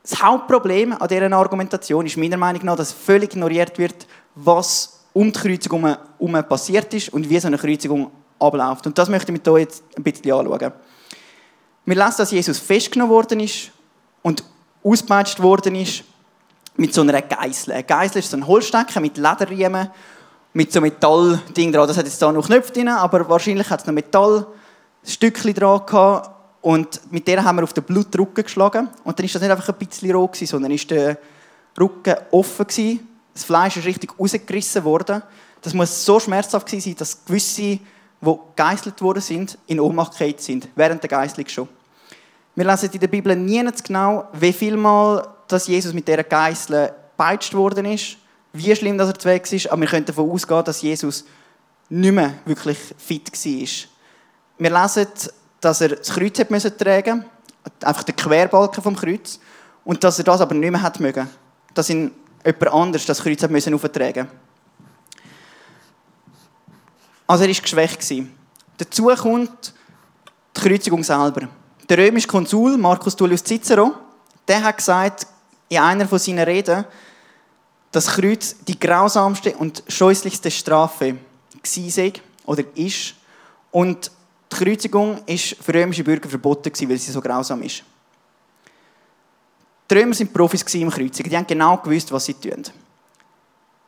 Das 0.08 0.22
Hauptproblem 0.22 0.92
an 0.92 1.08
dieser 1.08 1.32
Argumentation 1.32 2.06
ist 2.06 2.16
meiner 2.16 2.36
Meinung 2.36 2.64
nach, 2.64 2.76
dass 2.76 2.92
völlig 2.92 3.32
ignoriert 3.32 3.76
wird, 3.76 4.06
was 4.36 5.00
um 5.12 5.32
die 5.32 5.38
Kreuzigung 5.38 5.84
herum 5.84 6.44
passiert 6.48 6.94
ist 6.94 7.08
und 7.08 7.28
wie 7.28 7.40
so 7.40 7.48
eine 7.48 7.58
Kreuzigung 7.58 8.12
abläuft. 8.38 8.86
Und 8.86 8.96
das 8.96 9.08
möchte 9.08 9.32
ich 9.32 9.38
mit 9.38 9.48
euch 9.48 9.62
jetzt 9.62 9.82
ein 9.96 10.04
bisschen 10.04 10.30
anschauen. 10.30 10.72
Wir 11.86 11.94
lesen, 11.96 12.14
dass 12.18 12.30
Jesus 12.30 12.58
festgenommen 12.58 13.12
worden 13.12 13.40
ist 13.40 13.72
und 14.22 14.44
ausgepeitscht 14.84 15.42
worden 15.42 15.74
ist 15.74 16.04
mit 16.76 16.94
so 16.94 17.00
einer 17.00 17.20
Geißel. 17.20 17.72
Eine 17.72 17.82
Geißel 17.82 18.18
ist 18.20 18.30
so 18.30 18.36
ein 18.36 18.46
Holzstecker 18.46 19.00
mit 19.00 19.16
Lederriemen, 19.16 19.90
mit 20.52 20.72
so 20.72 20.80
Metallding 20.80 21.72
dran. 21.72 21.88
Das 21.88 21.96
hat 21.96 22.06
jetzt 22.06 22.22
da 22.22 22.30
noch 22.30 22.46
Knöpfe 22.46 22.72
drin, 22.72 22.88
aber 22.88 23.28
wahrscheinlich 23.28 23.68
hat 23.70 23.80
es 23.80 23.86
noch 23.86 23.94
Metallstückchen 23.94 25.54
dran 25.54 25.84
gehabt. 25.84 26.35
Und 26.66 27.12
mit 27.12 27.28
der 27.28 27.44
haben 27.44 27.58
wir 27.58 27.62
auf 27.62 27.74
den 27.74 27.84
Blutrücken 27.84 28.42
geschlagen. 28.42 28.88
Und 29.04 29.16
dann 29.16 29.24
ist 29.24 29.36
das 29.36 29.40
nicht 29.40 29.52
einfach 29.52 29.68
ein 29.68 29.76
bisschen 29.76 30.10
roh 30.10 30.28
sondern 30.32 30.72
ist 30.72 30.90
der 30.90 31.16
Rücken 31.78 32.16
offen 32.32 32.66
gewesen. 32.66 33.06
Das 33.32 33.44
Fleisch 33.44 33.76
ist 33.76 33.86
richtig 33.86 34.18
rausgerissen 34.18 34.82
worden. 34.82 35.22
Das 35.62 35.74
muss 35.74 36.04
so 36.04 36.18
schmerzhaft 36.18 36.66
gewesen 36.66 36.82
sein, 36.86 36.96
dass 36.96 37.24
gewisse, 37.24 37.60
die 37.60 38.38
geißelt 38.56 39.00
worden 39.00 39.22
sind, 39.22 39.56
in 39.68 39.78
Ohnmacht 39.78 40.14
sind, 40.14 40.68
während 40.74 41.04
der 41.04 41.08
Geißelung 41.08 41.48
schon. 41.48 41.68
Wir 42.56 42.64
lesen 42.64 42.90
in 42.92 42.98
der 42.98 43.06
Bibel 43.06 43.36
nie 43.36 43.64
genau, 43.84 44.24
wie 44.32 44.52
viel 44.52 44.76
Mal 44.76 45.24
dass 45.46 45.68
Jesus 45.68 45.92
mit 45.92 46.08
dieser 46.08 46.24
Geißel 46.24 46.92
peitscht 47.16 47.54
worden 47.54 47.84
ist, 47.84 48.16
wie 48.52 48.74
schlimm 48.74 48.98
dass 48.98 49.10
er 49.10 49.24
weg 49.24 49.52
ist, 49.52 49.70
aber 49.70 49.82
wir 49.82 49.88
können 49.88 50.04
davon 50.04 50.28
ausgehen, 50.28 50.64
dass 50.64 50.82
Jesus 50.82 51.26
nicht 51.88 52.12
mehr 52.12 52.34
wirklich 52.44 52.78
fit 52.98 53.30
war. 53.30 53.68
Wir 54.58 54.82
lesen, 54.82 55.06
dass 55.66 55.80
er 55.80 55.96
das 55.96 56.10
Kreuz 56.10 56.38
hat 56.38 56.50
müssen 56.52 56.78
tragen 56.78 57.24
einfach 57.82 58.04
den 58.04 58.14
Querbalken 58.14 58.82
vom 58.82 58.94
Kreuz, 58.94 59.40
und 59.84 60.02
dass 60.04 60.18
er 60.18 60.24
das 60.24 60.40
aber 60.40 60.54
nicht 60.54 60.70
mehr 60.70 60.80
hat 60.80 61.00
mögen. 61.00 61.28
Dass 61.74 61.90
ihn 61.90 62.12
jemand 62.44 62.68
anders 62.68 63.04
das 63.04 63.20
Kreuz 63.20 63.42
hat 63.42 63.50
müssen 63.50 63.74
auftragen. 63.74 64.28
Also 67.26 67.44
er 67.44 67.50
war 67.50 67.60
geschwächt. 67.60 68.14
Dazu 68.78 69.06
kommt 69.06 69.74
die 70.56 70.60
Kreuzigung 70.60 71.02
selber. 71.02 71.48
Der 71.88 71.98
römische 71.98 72.28
Konsul 72.28 72.76
Marcus 72.76 73.16
Tullius 73.16 73.42
Cicero, 73.42 73.92
der 74.46 74.62
hat 74.62 74.76
gesagt 74.76 75.26
in 75.68 75.78
einer 75.78 76.06
von 76.06 76.20
seinen 76.20 76.44
Reden, 76.44 76.84
dass 77.90 78.06
Kreuz 78.06 78.54
die 78.66 78.78
grausamste 78.78 79.56
und 79.56 79.82
scheußlichste 79.88 80.50
Strafe 80.52 81.16
war 81.16 82.12
oder 82.44 82.62
ist. 82.76 83.14
Und 83.72 84.12
die 84.52 84.56
Kreuzigung 84.56 85.18
ist 85.26 85.56
für 85.56 85.74
römische 85.74 86.04
Bürger 86.04 86.28
verboten, 86.28 86.70
weil 86.88 86.98
sie 86.98 87.10
so 87.10 87.20
grausam 87.20 87.62
ist. 87.62 87.82
Die 89.90 89.94
Römer 89.94 90.18
waren 90.18 90.32
Profis 90.32 90.74
im 90.74 90.90
Kreuzigen. 90.90 91.30
Die 91.30 91.36
haben 91.36 91.46
genau 91.46 91.76
gewusst, 91.78 92.10
was 92.12 92.24
sie 92.24 92.34
tun. 92.34 92.62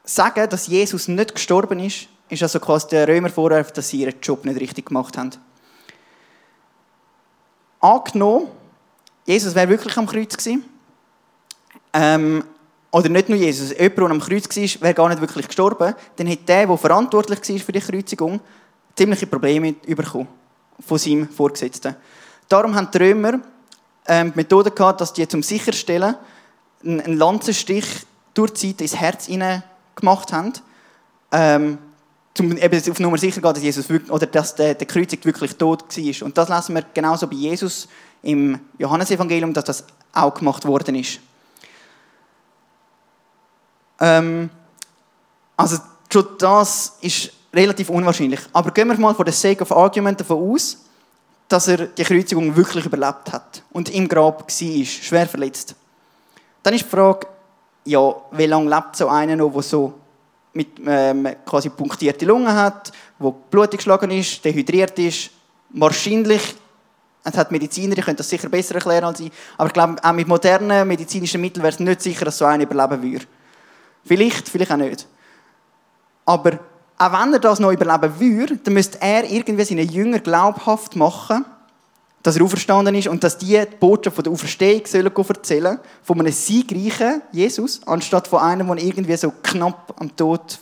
Sagen, 0.05 0.49
dass 0.49 0.67
Jesus 0.67 1.09
nicht 1.09 1.35
gestorben 1.35 1.81
ist, 1.81 2.09
ist 2.29 2.43
also 2.43 2.61
quasi 2.61 2.89
der 2.89 3.09
Römer 3.09 3.31
Vorwurf, 3.31 3.73
dass 3.73 3.89
sie 3.89 4.01
ihren 4.01 4.21
Job 4.21 4.45
nicht 4.45 4.61
richtig 4.61 4.87
gemacht 4.87 5.17
haben. 5.17 5.31
Angenommen, 7.81 8.49
Jesus 9.27 9.55
wäre 9.55 9.69
wirklich 9.69 9.97
am 9.97 10.07
Kreuz 10.07 10.37
gewesen. 10.37 10.65
Ähm, 11.93 12.45
oder 12.91 13.09
nicht 13.09 13.29
nur 13.29 13.39
Jesus, 13.39 13.71
jemand, 13.71 13.99
der 13.99 14.11
am 14.11 14.21
Kreuz 14.21 14.49
war, 14.57 14.83
wäre 14.83 14.95
gar 14.95 15.09
nicht 15.09 15.21
wirklich 15.21 15.47
gestorben. 15.47 15.95
Dann 16.17 16.27
hätte 16.27 16.45
der, 16.45 16.67
der 16.67 16.79
verantwortlich 16.79 17.41
war 17.41 17.59
für 17.59 17.73
die 17.73 17.81
Kreuzigung, 17.81 18.41
ziemliche 18.97 19.27
Probleme 19.27 19.73
bekommen 19.73 20.29
von 20.81 20.99
seinem 20.99 21.29
Vorgesetzten. 21.29 21.97
Darum 22.49 22.75
haben 22.75 22.89
die 22.93 22.99
Römer 22.99 23.41
ähm, 24.07 24.33
die 24.33 24.39
Methode 24.39 24.71
gehabt, 24.71 25.01
dass 25.01 25.13
die 25.13 25.29
zum 25.29 25.43
Sicherstellen 25.43 26.15
einen 26.83 27.17
Lanzenstich 27.17 27.85
durch 28.35 28.53
die 28.53 28.69
Seite 28.69 28.85
ins 28.85 28.97
Herz 28.97 29.29
gemacht 29.95 30.33
haben, 30.33 30.53
ähm, 31.33 31.79
um 32.39 32.57
eben 32.57 32.91
auf 32.91 33.01
Nummer 33.01 33.19
sicher 33.19 33.41
gehen, 33.41 33.53
dass 33.53 33.63
Jesus 33.63 33.89
wirklich, 33.89 34.11
oder 34.11 34.27
dass 34.27 34.55
der, 34.55 34.75
der 34.75 34.87
Kreuzig 34.87 35.25
wirklich 35.25 35.57
tot 35.57 35.85
war. 35.85 36.27
Und 36.27 36.39
das 36.39 36.49
lesen 36.49 36.75
wir 36.75 36.85
genauso 36.95 37.27
bei 37.27 37.35
Jesus 37.35 37.89
im 38.23 38.61
Johannesevangelium, 38.79 39.53
dass 39.53 39.65
das 39.65 39.85
auch 40.13 40.35
gemacht 40.35 40.65
worden 40.65 40.95
ist. 40.95 41.21
Ähm, 44.01 44.51
also 45.57 45.79
schon 46.11 46.27
das 46.39 46.97
ist 47.01 47.33
relativ 47.59 47.91
unwahrscheinlich. 47.91 48.41
Aber 48.53 48.71
gehen 48.71 48.89
wir 48.89 48.99
mal 48.99 49.15
von 49.15 49.25
der 49.25 49.35
Sake 49.35 49.63
of 49.63 49.73
Argument 49.73 50.21
davon 50.21 50.51
aus, 50.51 50.79
dass 51.49 51.69
er 51.69 51.87
die 51.87 52.05
Kreuzigung 52.05 52.55
wirklich 52.55 52.85
überlebt 52.85 53.33
hat 53.33 53.63
und 53.73 53.89
im 53.91 54.07
Grab 54.07 54.43
war, 54.43 54.85
schwer 54.85 55.27
verletzt. 55.27 55.75
Dann 56.63 56.75
ist 56.75 56.85
die 56.85 56.89
Frage, 56.89 57.27
ja, 57.85 58.15
wie 58.33 58.47
lange 58.47 58.69
lebt 58.69 58.97
so 58.97 59.09
einer 59.09 59.35
noch, 59.35 59.53
der 59.53 59.63
so 59.63 59.95
mit 60.53 60.69
ähm, 60.87 61.29
quasi 61.47 61.71
punktierte 61.71 62.27
Lungen 62.27 62.53
hat, 62.53 62.93
wo 63.19 63.31
Blut 63.31 63.71
geschlagen 63.71 64.11
ist, 64.11 64.45
dehydriert 64.45 64.99
ist. 64.99 65.31
Wahrscheinlich, 65.71 66.55
es 67.25 67.37
hat 67.37 67.51
Mediziner, 67.51 67.95
die 67.95 68.03
können 68.03 68.17
das 68.17 68.29
sicher 68.29 68.49
besser 68.49 68.75
erklären 68.75 69.05
als 69.05 69.21
ich, 69.21 69.31
aber 69.57 69.69
ich 69.69 69.73
glaube, 69.73 69.97
auch 70.03 70.13
mit 70.13 70.29
modernen 70.29 70.87
medizinischen 70.87 71.41
Mitteln 71.41 71.63
wäre 71.63 71.73
es 71.73 71.81
nicht 71.81 72.03
sicher, 72.03 72.25
dass 72.25 72.39
so 72.39 72.45
einer 72.45 72.65
überleben 72.65 73.03
würde. 73.03 73.25
Vielleicht, 74.05 74.49
vielleicht 74.49 74.73
auch 74.73 74.77
nicht. 74.77 75.07
Aber 76.25 76.59
auch 76.99 77.13
wenn 77.13 77.33
er 77.33 77.39
das 77.39 77.61
noch 77.61 77.71
überleben 77.71 78.19
würde, 78.19 78.57
dann 78.57 78.75
müsste 78.75 79.01
er 79.01 79.25
irgendwie 79.31 79.65
seinen 79.65 79.89
Jünger 79.89 80.19
glaubhaft 80.19 80.97
machen, 80.97 81.45
dass 82.23 82.37
er 82.37 82.43
auferstanden 82.43 82.95
ist 82.97 83.07
und 83.07 83.23
dass 83.23 83.39
die 83.39 83.47
die 83.47 83.77
Botschaft 83.79 84.17
von 84.17 84.25
der 84.25 84.33
Auferstehung 84.33 84.85
sollen 84.85 85.11
erzählen 85.15 85.79
von 86.03 86.21
einem 86.21 86.33
siegreichen 86.33 87.23
Jesus, 87.33 87.81
anstatt 87.87 88.27
von 88.27 88.41
einem, 88.41 88.67
der 88.67 88.85
irgendwie 88.85 89.17
so 89.17 89.33
knapp 89.43 89.95
am 89.99 90.15
Tod 90.17 90.59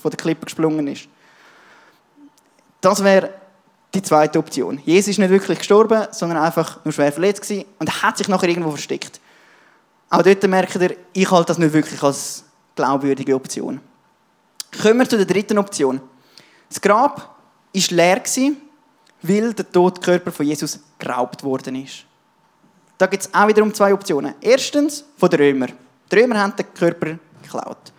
von 0.00 0.10
der 0.10 0.18
Klippe 0.18 0.44
gesprungen 0.44 0.86
ist. 0.86 1.08
Das 2.80 3.02
wäre 3.02 3.30
die 3.94 4.02
zweite 4.02 4.38
Option. 4.38 4.80
Jesus 4.84 5.08
ist 5.08 5.18
nicht 5.18 5.30
wirklich 5.30 5.58
gestorben, 5.58 6.06
sondern 6.10 6.38
einfach 6.38 6.84
nur 6.84 6.92
schwer 6.92 7.10
verletzt 7.10 7.42
gewesen 7.42 7.64
und 7.78 8.02
hat 8.02 8.18
sich 8.18 8.28
nachher 8.28 8.50
irgendwo 8.50 8.70
versteckt. 8.70 9.20
Auch 10.10 10.22
dort 10.22 10.42
merkt 10.46 10.76
ihr, 10.76 10.96
ich 11.14 11.30
halte 11.30 11.46
das 11.46 11.58
nicht 11.58 11.72
wirklich 11.72 12.02
als 12.02 12.44
glaubwürdige 12.76 13.34
Option. 13.34 13.80
Kommen 14.82 14.98
wir 14.98 15.08
zu 15.08 15.16
der 15.16 15.26
dritten 15.26 15.58
Option. 15.58 16.00
Das 16.68 16.80
Grab 16.80 17.18
war 17.18 17.82
leer, 17.90 18.22
weil 19.22 19.52
der 19.54 19.70
tote 19.70 20.00
Körper 20.00 20.30
von 20.30 20.46
Jesus 20.46 20.80
geraubt 20.98 21.42
worden 21.42 21.84
ist. 21.84 22.04
Da 22.96 23.06
gibt 23.06 23.22
es 23.22 23.32
auch 23.32 23.46
wiederum 23.46 23.72
zwei 23.72 23.94
Optionen. 23.94 24.34
Erstens 24.40 25.04
von 25.16 25.30
den 25.30 25.40
Römern. 25.40 25.72
Die 26.10 26.16
Römer 26.16 26.40
haben 26.40 26.54
den 26.56 26.72
Körper 26.74 27.18
geklaut. 27.42 27.92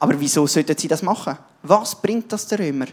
Aber 0.00 0.18
wieso 0.18 0.46
sollten 0.46 0.76
sie 0.76 0.88
das 0.88 1.02
machen? 1.02 1.36
Was 1.62 1.94
bringt 1.94 2.32
das 2.32 2.46
den 2.46 2.58
Römer? 2.58 2.86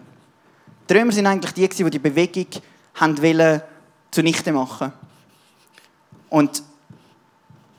Die 0.89 0.93
Römer 0.93 1.11
sind 1.11 1.27
eigentlich 1.27 1.53
die, 1.53 1.67
die 1.67 1.89
die 1.89 1.99
Bewegung 1.99 2.47
haben 2.95 3.61
zunichte 4.11 4.51
machen 4.51 4.91
Und 6.29 6.63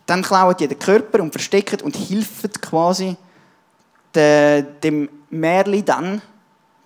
dann 0.07 0.23
klauen 0.23 0.57
die 0.59 0.69
den 0.69 0.79
Körper 0.79 1.21
und 1.21 1.33
verstecken 1.33 1.81
und 1.83 1.97
helfen 1.97 2.53
quasi 2.61 3.17
dem 4.15 5.09
Märli 5.31 5.83
dann, 5.83 6.23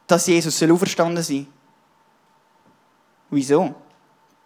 dass 0.07 0.27
Jesus 0.27 0.63
auferstanden 0.63 1.23
sein. 1.23 1.47
Wieso? 3.31 3.75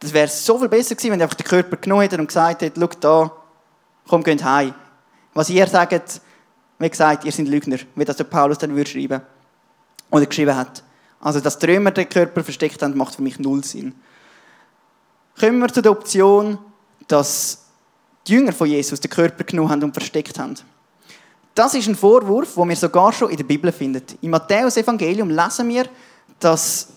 Das 0.00 0.12
wäre 0.12 0.28
so 0.28 0.58
viel 0.58 0.68
besser 0.68 0.94
gewesen, 0.94 1.12
wenn 1.12 1.20
er 1.20 1.24
einfach 1.24 1.36
den 1.36 1.46
Körper 1.46 1.76
genommen 1.76 2.02
hätte 2.02 2.18
und 2.18 2.26
gesagt 2.26 2.62
hätte, 2.62 2.78
schau 2.78 2.88
da, 3.00 3.32
komm, 4.06 4.22
geht 4.22 4.44
heim. 4.44 4.74
Was 5.32 5.48
ihr 5.48 5.66
sagt, 5.66 6.20
wie 6.78 6.90
gesagt, 6.90 7.24
ihr 7.24 7.32
seid 7.32 7.48
Lügner, 7.48 7.78
wie 7.94 8.04
das 8.04 8.16
der 8.16 8.24
Paulus 8.24 8.58
dann 8.58 8.76
würde 8.76 8.90
schreiben 8.90 9.22
oder 10.10 10.26
geschrieben 10.26 10.54
hat. 10.54 10.82
Also, 11.20 11.40
dass 11.40 11.58
die 11.58 11.66
Römer 11.66 11.90
den 11.90 12.08
Körper 12.08 12.44
versteckt 12.44 12.82
haben, 12.82 12.96
macht 12.96 13.14
für 13.14 13.22
mich 13.22 13.38
null 13.38 13.64
Sinn. 13.64 13.94
Kommen 15.40 15.58
wir 15.58 15.68
zu 15.68 15.80
der 15.80 15.92
Option, 15.92 16.58
dass 17.08 17.64
die 18.26 18.34
Jünger 18.34 18.52
von 18.52 18.68
Jesus 18.68 19.00
den 19.00 19.10
Körper 19.10 19.44
genommen 19.44 19.70
haben 19.70 19.82
und 19.82 19.94
versteckt 19.94 20.38
haben. 20.38 20.56
Das 21.54 21.72
ist 21.74 21.86
ein 21.86 21.94
Vorwurf, 21.94 22.54
den 22.56 22.68
wir 22.68 22.76
sogar 22.76 23.12
schon 23.12 23.30
in 23.30 23.36
der 23.36 23.44
Bibel 23.44 23.70
finden. 23.70 24.02
Im 24.20 24.30
Matthäus-Evangelium 24.30 25.30
lesen 25.30 25.68
wir, 25.68 25.86
dass 26.40 26.88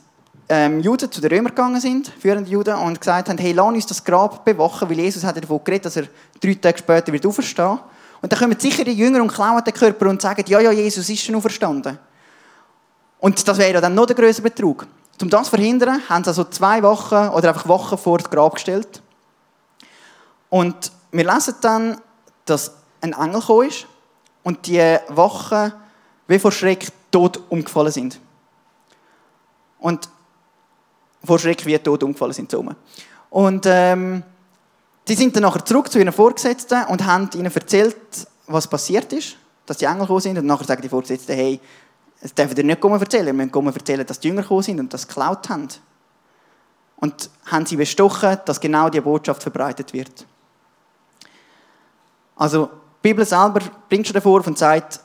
ähm, 0.49 0.79
Juden 0.79 1.11
zu 1.11 1.21
den 1.21 1.31
Römern 1.31 1.53
gegangen 1.53 1.79
sind, 1.79 2.11
führende 2.19 2.49
Juden, 2.49 2.73
und 2.73 2.99
gesagt 2.99 3.29
haben, 3.29 3.37
hey, 3.37 3.51
lass 3.51 3.67
uns 3.67 3.85
das 3.85 4.03
Grab 4.03 4.43
bewachen, 4.43 4.89
weil 4.89 4.99
Jesus 4.99 5.23
hat 5.23 5.41
davon 5.41 5.63
geredet, 5.63 5.85
dass 5.85 5.97
er 5.97 6.07
drei 6.41 6.55
Tage 6.55 6.79
später 6.79 7.13
wird 7.13 7.25
auferstehen. 7.25 7.79
Und 8.19 8.31
dann 8.31 8.39
kommen 8.39 8.59
sicher 8.59 8.83
die 8.83 8.93
Jünger 8.93 9.21
und 9.21 9.31
klauen 9.31 9.63
den 9.63 9.73
Körper 9.73 10.09
und 10.09 10.21
sagen, 10.23 10.43
ja, 10.47 10.59
ja, 10.59 10.71
Jesus 10.71 11.07
ist 11.07 11.23
schon 11.23 11.35
auferstanden. 11.35 11.99
Und 13.19 13.47
das 13.47 13.57
wäre 13.59 13.79
dann 13.79 13.93
noch 13.93 14.07
der 14.07 14.15
größere 14.15 14.49
Betrug. 14.49 14.87
Um 15.21 15.29
das 15.29 15.45
zu 15.45 15.49
verhindern, 15.51 16.01
haben 16.09 16.23
sie 16.23 16.29
also 16.29 16.45
zwei 16.45 16.81
Wochen 16.81 17.29
oder 17.29 17.49
einfach 17.49 17.67
Wochen 17.67 17.97
vor 17.97 18.17
das 18.17 18.29
Grab 18.29 18.55
gestellt. 18.55 19.03
Und 20.49 20.91
wir 21.11 21.31
lesen 21.31 21.55
dann, 21.61 22.01
dass 22.45 22.71
ein 23.01 23.13
Engel 23.13 23.39
gekommen 23.39 23.67
ist 23.67 23.85
und 24.47 24.65
die 24.65 24.97
Wachen 25.09 25.73
wie 26.27 26.39
vor 26.39 26.53
Schreck 26.53 26.87
tot 27.11 27.41
umgefallen 27.49 27.91
sind. 27.91 28.21
Und 29.77 30.07
vor 31.21 31.37
Schreck 31.37 31.65
wie 31.65 31.77
tot 31.79 32.01
umgefallen 32.01 32.31
sind. 32.31 32.49
So. 32.49 32.65
Und 33.29 33.65
ähm, 33.65 34.23
Die 35.07 35.15
sind 35.15 35.35
dann 35.35 35.43
nachher 35.43 35.65
zurück 35.65 35.91
zu 35.91 35.99
ihren 35.99 36.13
Vorgesetzten 36.13 36.85
und 36.85 37.05
haben 37.05 37.29
ihnen 37.33 37.53
erzählt, 37.53 37.97
was 38.47 38.67
passiert 38.67 39.11
ist, 39.11 39.35
dass 39.65 39.77
die 39.77 39.85
Engel 39.85 40.01
gekommen 40.01 40.21
sind. 40.21 40.37
Und 40.37 40.45
nachher 40.45 40.65
sagen 40.65 40.81
die 40.81 40.89
Vorgesetzten, 40.89 41.33
hey, 41.33 41.59
das 42.21 42.33
dürfen 42.33 42.57
ihr 42.57 42.63
nicht 42.63 42.79
kommen 42.79 42.99
erzählen. 42.99 43.27
Wir 43.27 43.33
müssen 43.33 43.51
kommen 43.51 43.73
erzählen, 43.73 44.05
dass 44.05 44.19
die 44.19 44.29
Jünger 44.29 44.43
gekommen 44.43 44.63
sind 44.63 44.79
und 44.79 44.93
das 44.93 45.07
geklaut 45.07 45.49
haben. 45.49 45.67
Und 46.97 47.29
haben 47.45 47.65
sie 47.65 47.75
bestochen, 47.75 48.37
dass 48.45 48.61
genau 48.61 48.89
diese 48.89 49.03
Botschaft 49.03 49.43
verbreitet 49.43 49.91
wird. 49.91 50.25
Also, 52.37 52.69
die 53.07 53.13
Bibel 53.13 53.25
selber 53.25 53.61
bringt 53.87 54.05
schon 54.05 54.13
den 54.13 54.21
Vorwurf 54.21 54.47
und 54.47 54.57
sagt, 54.57 54.99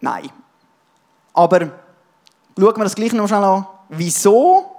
nein. 0.00 0.30
Aber 1.34 1.60
schauen 1.60 2.76
wir 2.76 2.84
das 2.84 2.94
gleich 2.94 3.12
noch 3.12 3.28
schnell 3.28 3.44
an. 3.44 3.66
Wieso, 3.90 4.76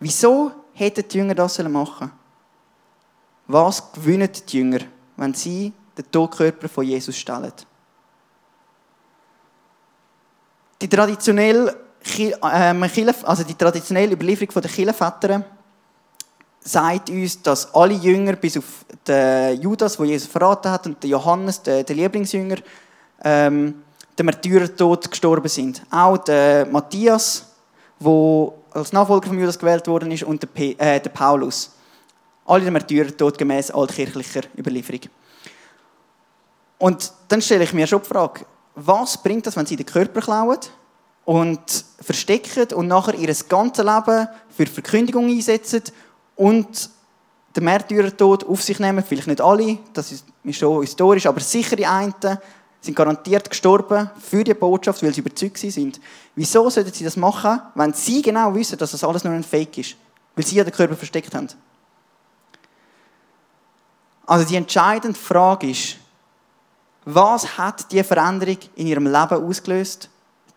wieso 0.00 0.50
hätten 0.74 1.06
die 1.08 1.18
Jünger 1.18 1.36
das 1.36 1.58
machen 1.58 1.98
sollen? 1.98 2.12
Was 3.46 3.92
gewinnen 3.92 4.28
die 4.48 4.56
Jünger, 4.58 4.80
wenn 5.16 5.34
sie 5.34 5.72
den 5.96 6.10
Todkörper 6.10 6.68
von 6.68 6.84
Jesus 6.84 7.16
stellen? 7.16 7.52
Die 10.82 10.88
traditionelle, 10.88 11.76
ähm, 12.18 12.82
also 13.22 13.44
die 13.44 13.54
traditionelle 13.54 14.14
Überlieferung 14.14 14.62
der 14.62 14.70
Kirchenväter 14.70 15.44
sagt 16.68 17.10
uns, 17.10 17.40
dass 17.42 17.74
alle 17.74 17.94
Jünger, 17.94 18.34
bis 18.36 18.58
auf 18.58 18.84
den 19.06 19.60
Judas, 19.60 19.96
der 19.96 20.06
Jesus 20.06 20.28
verraten 20.28 20.70
hat, 20.70 20.86
und 20.86 21.02
den 21.02 21.10
Johannes, 21.10 21.62
der, 21.62 21.84
Lieblingsjünger, 21.84 22.56
ähm, 23.24 23.82
der 24.16 24.24
Märtyrertod 24.24 25.10
gestorben 25.10 25.48
sind. 25.48 25.82
Auch 25.90 26.18
der 26.18 26.66
Matthias, 26.66 27.46
der 27.98 28.52
als 28.72 28.92
Nachfolger 28.92 29.28
von 29.28 29.38
Judas 29.38 29.58
gewählt 29.58 29.86
worden 29.86 30.10
ist, 30.10 30.24
und 30.24 30.42
der, 30.42 30.48
P 30.48 30.76
äh, 30.78 31.00
der 31.00 31.10
Paulus. 31.10 31.72
Alle 32.44 32.64
den 32.64 32.72
Märtyrertod 32.72 33.38
gemäß 33.38 33.70
altkirchlicher 33.70 34.42
Überlieferung. 34.56 35.00
Und 36.78 37.12
dann 37.28 37.42
stelle 37.42 37.64
ich 37.64 37.72
mir 37.72 37.86
schon 37.86 38.02
die 38.02 38.08
Frage, 38.08 38.44
was 38.74 39.20
bringt 39.20 39.46
das, 39.46 39.56
wenn 39.56 39.66
sie 39.66 39.76
den 39.76 39.86
Körper 39.86 40.20
klauen 40.20 40.58
und 41.24 41.84
verstecken 42.00 42.72
und 42.74 42.86
nachher 42.86 43.14
ihr 43.14 43.34
ganzes 43.48 43.84
Leben 43.84 44.28
für 44.56 44.66
Verkündigung 44.66 45.28
einsetzen 45.28 45.82
und 46.38 46.88
den 47.54 47.64
Märtyrertod 47.64 48.48
auf 48.48 48.62
sich 48.62 48.78
nehmen? 48.78 49.04
Vielleicht 49.04 49.26
nicht 49.26 49.40
alle, 49.40 49.78
das 49.92 50.12
ist 50.12 50.24
schon 50.52 50.80
historisch, 50.80 51.26
aber 51.26 51.40
sicher 51.40 51.76
die 51.76 51.86
einen 51.86 52.14
sind 52.80 52.96
garantiert 52.96 53.50
gestorben 53.50 54.08
für 54.20 54.44
die 54.44 54.54
Botschaft, 54.54 55.02
weil 55.02 55.12
sie 55.12 55.20
überzeugt 55.20 55.58
sind. 55.58 56.00
Wieso 56.36 56.70
sollten 56.70 56.92
sie 56.92 57.04
das 57.04 57.16
machen, 57.16 57.60
wenn 57.74 57.92
sie 57.92 58.22
genau 58.22 58.54
wissen, 58.54 58.78
dass 58.78 58.92
das 58.92 59.02
alles 59.02 59.24
nur 59.24 59.34
ein 59.34 59.42
Fake 59.42 59.76
ist? 59.78 59.96
Weil 60.36 60.46
sie 60.46 60.56
ja 60.56 60.64
den 60.64 60.72
Körper 60.72 60.94
versteckt 60.94 61.34
haben. 61.34 61.48
Also 64.24 64.46
die 64.46 64.56
entscheidende 64.56 65.18
Frage 65.18 65.70
ist, 65.70 65.96
was 67.04 67.58
hat 67.58 67.90
die 67.90 68.04
Veränderung 68.04 68.58
in 68.76 68.86
ihrem 68.86 69.06
Leben 69.06 69.44
ausgelöst, 69.44 70.08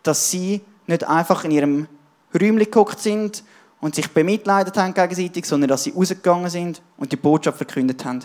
dass 0.04 0.30
sie 0.30 0.60
nicht 0.86 1.02
einfach 1.04 1.44
in 1.44 1.50
ihrem 1.50 1.88
Räumchen 2.32 2.58
geguckt 2.58 3.00
sind 3.00 3.42
und 3.82 3.96
sich 3.96 4.08
bemitleidet 4.08 4.76
haben 4.78 4.94
gegenseitig, 4.94 5.44
sondern 5.44 5.68
dass 5.68 5.82
sie 5.82 5.90
rausgegangen 5.90 6.48
sind 6.48 6.80
und 6.96 7.10
die 7.10 7.16
Botschaft 7.16 7.58
verkündet 7.58 8.02
haben. 8.04 8.20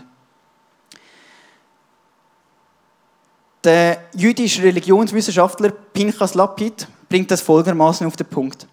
Der 3.64 3.98
jüdische 4.14 4.62
Religionswissenschaftler 4.62 5.72
Pinchas 5.72 6.36
Lapid 6.36 6.88
bringt 7.10 7.32
das 7.32 7.42
folgendermaßen 7.42 8.06
auf 8.06 8.16
den 8.16 8.28
Punkt. 8.28 8.68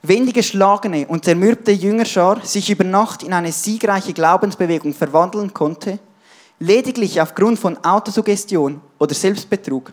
Wenn 0.00 0.24
die 0.24 0.32
geschlagene 0.32 1.08
und 1.08 1.24
zermürbte 1.24 1.72
Jüngerschar 1.72 2.40
sich 2.46 2.70
über 2.70 2.84
Nacht 2.84 3.24
in 3.24 3.32
eine 3.32 3.50
siegreiche 3.50 4.12
Glaubensbewegung 4.12 4.94
verwandeln 4.94 5.52
konnte, 5.52 5.98
lediglich 6.60 7.20
aufgrund 7.20 7.58
von 7.58 7.84
Autosuggestion 7.84 8.80
oder 8.98 9.14
Selbstbetrug, 9.14 9.92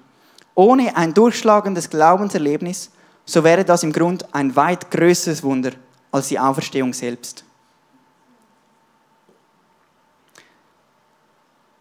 ohne 0.53 0.95
ein 0.95 1.15
durchschlagendes 1.15 1.89
Glaubenserlebnis, 1.89 2.91
so 3.25 3.43
wäre 3.43 3.65
das 3.65 3.81
im 3.81 3.91
Grund 3.91 4.33
ein 4.33 4.55
weit 4.55 4.91
größeres 4.91 5.41
Wunder 5.41 5.71
als 6.11 6.27
die 6.27 6.39
Auferstehung 6.39 6.93
selbst. 6.93 7.43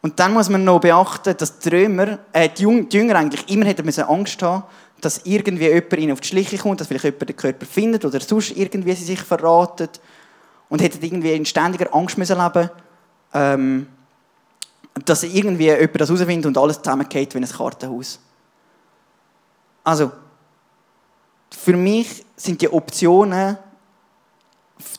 Und 0.01 0.19
dann 0.19 0.33
muss 0.33 0.49
man 0.49 0.65
noch 0.65 0.81
beachten, 0.81 1.37
dass 1.37 1.59
die 1.59 1.69
Römer, 1.71 2.19
äh, 2.33 2.49
die 2.49 2.63
Jünger 2.63 3.17
eigentlich 3.17 3.49
immer 3.51 3.67
hätten 3.67 3.85
Angst 4.09 4.43
haben 4.43 4.65
dass 5.01 5.23
irgendwie 5.25 5.67
jemand 5.67 5.93
ihnen 5.99 6.13
auf 6.13 6.21
die 6.21 6.29
Schliche 6.29 6.59
kommt, 6.59 6.81
dass 6.81 6.89
vielleicht 6.89 7.05
jemand 7.05 7.29
den 7.29 7.37
Körper 7.37 7.67
findet 7.67 8.05
oder 8.05 8.21
sonst 8.21 8.57
irgendwie 8.57 8.95
sie 8.95 9.05
sich 9.05 9.21
verraten 9.21 9.89
und 10.69 10.83
hätten 10.83 11.03
irgendwie 11.03 11.33
in 11.33 11.47
ständiger 11.47 11.95
Angst 11.95 12.19
müssen 12.19 12.39
leben 12.39 12.71
ähm, 13.33 13.87
dass 15.05 15.23
irgendwie 15.23 15.67
jemand 15.67 16.01
das 16.01 16.09
herausfindet 16.09 16.47
und 16.47 16.59
alles 16.59 16.79
zusammengeht 16.79 17.35
wie 17.35 17.39
ein 17.39 17.49
Kartenhaus. 17.49 18.19
Also, 19.85 20.11
für 21.51 21.77
mich 21.77 22.25
sind 22.37 22.61
die 22.61 22.71
Optionen 22.71 23.57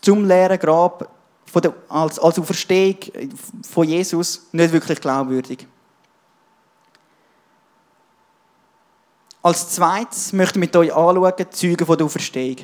zum 0.01 0.25
leeren 0.25 0.59
Grab 0.59 1.09
der, 1.55 1.73
als, 1.87 2.19
als 2.19 2.37
Auferstehung 2.37 2.97
von 3.67 3.87
Jesus 3.87 4.47
nicht 4.51 4.71
wirklich 4.71 5.01
glaubwürdig. 5.01 5.67
Als 9.41 9.69
zweites 9.69 10.33
möchte 10.33 10.59
ich 10.59 10.59
mit 10.59 10.75
euch 10.75 10.93
anschauen, 10.93 11.33
die 11.39 11.49
Zeugen 11.49 11.85
der 11.87 12.05
Auferstehung. 12.05 12.57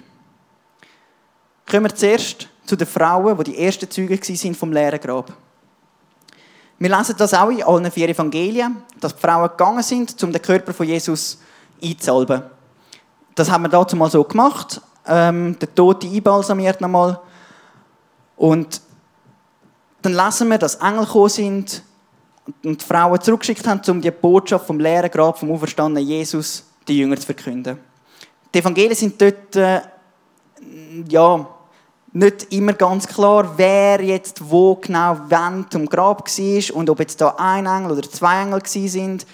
Kommen 1.70 1.86
wir 1.86 1.96
zuerst 1.96 2.50
zu 2.66 2.76
den 2.76 2.88
Frauen, 2.88 3.38
die 3.38 3.44
die 3.46 3.58
ersten 3.58 3.90
Zeugen 3.90 4.20
waren 4.20 4.56
vom 4.56 4.74
leeren 4.74 5.00
Grab. 5.00 5.34
Wir 6.78 6.96
lesen 6.96 7.16
das 7.18 7.34
auch 7.34 7.50
in 7.50 7.64
allen 7.64 7.90
vier 7.90 8.10
Evangelien, 8.10 8.84
dass 9.00 9.16
die 9.16 9.22
Frauen 9.22 9.50
gegangen 9.50 9.84
sind, 9.84 10.22
um 10.24 10.32
den 10.32 10.42
Körper 10.42 10.74
von 10.74 10.86
Jesus 10.86 11.40
einzusalben. 11.82 12.44
Das 13.34 13.50
haben 13.50 13.64
wir 13.64 13.70
dazu 13.70 13.96
mal 13.96 14.12
so 14.12 14.24
gemacht. 14.24 14.82
Ähm, 15.08 15.58
der 15.60 15.74
Tote 15.74 16.08
einbalsamiert 16.08 16.82
nochmal. 16.82 17.20
Und 18.36 18.82
dann 20.02 20.14
lesen 20.14 20.50
wir, 20.50 20.58
dass 20.58 20.76
Engel 20.76 21.06
gekommen 21.06 21.30
sind 21.30 21.84
und 22.64 22.82
die 22.82 22.86
Frauen 22.86 23.20
zurückgeschickt 23.22 23.68
haben, 23.68 23.82
um 23.88 24.02
die 24.02 24.12
Botschaft 24.12 24.68
vom 24.68 24.80
leeren 24.80 25.10
Grab 25.10 25.40
vom 25.40 25.52
auferstandenen 25.52 26.08
Jesus 26.08 26.64
die 26.88 27.00
Jünger 27.00 27.18
zu 27.18 27.26
verkünden. 27.26 27.80
Die 28.54 28.60
Evangelien 28.60 28.96
sind 28.96 29.20
dort 29.20 29.56
äh, 29.56 29.82
ja, 31.10 31.48
nicht 32.14 32.54
immer 32.54 32.74
ganz 32.74 33.08
klar, 33.08 33.54
wer 33.58 34.02
jetzt 34.02 34.50
wo 34.50 34.76
genau 34.76 35.18
wann 35.28 35.66
zum 35.70 35.88
Grab 35.88 36.26
war 36.28 36.76
und 36.76 36.90
ob 36.90 37.00
jetzt 37.00 37.20
da 37.20 37.36
ein 37.38 37.66
Engel 37.66 37.92
oder 37.92 38.10
zwei 38.10 38.44
Engel 38.44 38.62
sind 38.66 39.26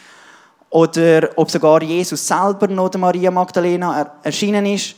oder 0.70 1.30
ob 1.36 1.52
sogar 1.52 1.84
Jesus 1.84 2.26
selber 2.26 2.68
noch 2.68 2.90
der 2.90 3.00
Maria 3.00 3.30
Magdalena 3.30 4.14
erschienen 4.24 4.66
ist. 4.66 4.96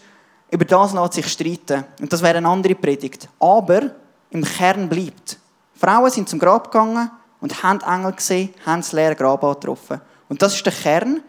Über 0.54 0.66
das 0.66 0.94
lässt 0.94 1.14
sich 1.14 1.28
streiten. 1.30 1.84
Und 2.00 2.14
das 2.14 2.22
wäre 2.22 2.38
eine 2.38 2.48
andere 2.48 2.76
Predigt. 2.76 3.28
Aber 3.40 3.90
im 4.30 4.44
Kern 4.44 4.88
bleibt. 4.88 5.40
Frauen 5.74 6.12
sind 6.12 6.30
zum 6.30 6.38
Grab 6.38 6.72
gegangen 6.72 7.10
und 7.42 7.64
haben 7.64 7.82
Engel 7.82 8.12
gesehen, 8.12 8.54
haben 8.64 8.82
das 8.82 8.92
leere 8.92 9.16
Grab 9.16 9.44
angetroffen. 9.44 10.00
Und 10.30 10.44
das 10.44 10.54
ist 10.54 10.64
der 10.64 10.74
Kern. 10.74 11.24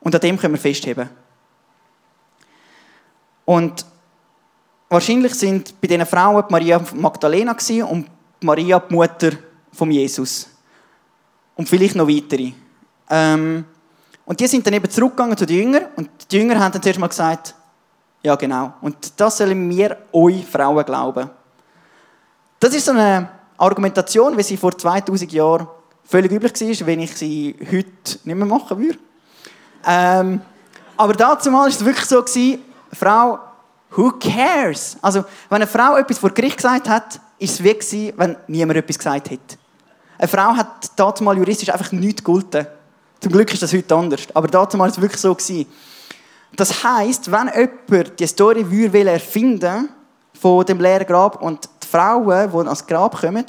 Und 0.00 0.14
an 0.14 0.20
dem 0.22 0.38
können 0.38 0.54
wir 0.54 0.60
festheben. 0.60 1.10
Und 3.44 3.84
wahrscheinlich 4.88 5.34
sind 5.34 5.78
bei 5.78 5.86
diesen 5.86 6.06
Frauen 6.06 6.44
Maria 6.48 6.80
Magdalena 6.94 7.54
und 7.86 8.06
Maria 8.40 8.80
die 8.80 8.94
Mutter 8.94 9.32
von 9.74 9.90
Jesus. 9.90 10.48
Und 11.54 11.68
vielleicht 11.68 11.96
noch 11.96 12.08
weitere. 12.08 12.52
Ähm, 13.10 13.66
und 14.24 14.40
die 14.40 14.46
sind 14.46 14.66
dann 14.66 14.72
eben 14.72 14.90
zurückgegangen 14.90 15.36
zu 15.36 15.44
den 15.44 15.58
Jüngern 15.58 15.84
und 15.96 16.08
die 16.30 16.38
Jünger 16.38 16.58
haben 16.58 16.72
dann 16.72 16.82
zuerst 16.82 16.98
mal 16.98 17.08
gesagt, 17.08 17.54
ja 18.22 18.34
genau, 18.36 18.74
und 18.80 19.20
das 19.20 19.38
sollen 19.38 19.68
wir 19.70 19.96
euch 20.12 20.46
Frauen 20.46 20.84
glauben. 20.84 21.30
Das 22.60 22.74
ist 22.74 22.86
so 22.86 22.92
eine 22.92 23.28
Argumentation, 23.56 24.36
wie 24.36 24.42
sie 24.42 24.56
vor 24.56 24.76
2000 24.76 25.32
Jahren 25.32 25.68
völlig 26.04 26.32
üblich 26.32 26.52
war, 26.60 26.86
wenn 26.86 27.00
ich 27.00 27.16
sie 27.16 27.54
heute 27.60 28.18
nicht 28.24 28.24
mehr 28.24 28.46
machen 28.46 28.78
würde. 28.78 28.98
Ähm, 29.86 30.40
aber 30.96 31.12
dazu 31.12 31.52
war 31.52 31.68
es 31.68 31.84
wirklich 31.84 32.06
so, 32.06 32.22
gewesen, 32.22 32.60
Frau, 32.92 33.38
who 33.90 34.12
cares? 34.18 34.96
Also, 35.02 35.24
wenn 35.48 35.56
eine 35.56 35.66
Frau 35.66 35.96
etwas 35.96 36.18
vor 36.18 36.30
Gericht 36.30 36.56
gesagt 36.56 36.88
hat, 36.88 37.20
ist 37.38 37.54
es 37.54 37.62
wie 37.62 37.72
gewesen, 37.72 38.12
wenn 38.16 38.36
niemand 38.48 38.78
etwas 38.78 38.98
gesagt 38.98 39.30
hätte. 39.30 39.56
Eine 40.18 40.28
Frau 40.28 40.56
hat 40.56 40.90
dazu 40.96 41.24
juristisch 41.32 41.70
einfach 41.70 41.92
nichts 41.92 42.24
gegolten. 42.24 42.66
Zum 43.20 43.32
Glück 43.32 43.52
ist 43.52 43.62
das 43.62 43.72
heute 43.72 43.94
anders. 43.94 44.22
Aber 44.34 44.48
dazu 44.48 44.78
war 44.78 44.88
es 44.88 45.00
wirklich 45.00 45.20
so. 45.20 45.34
Gewesen. 45.34 45.66
Das 46.56 46.82
heisst, 46.82 47.30
wenn 47.30 47.48
jemand 47.48 48.18
die 48.18 48.26
Story 48.26 48.62
erfinden 49.06 49.88
von 50.34 50.64
dem 50.64 50.80
leeren 50.80 51.06
Grab 51.06 51.42
und 51.42 51.68
Frauen, 51.90 52.50
die 52.50 52.56
ans 52.56 52.86
Grab 52.86 53.20
kommen, 53.20 53.44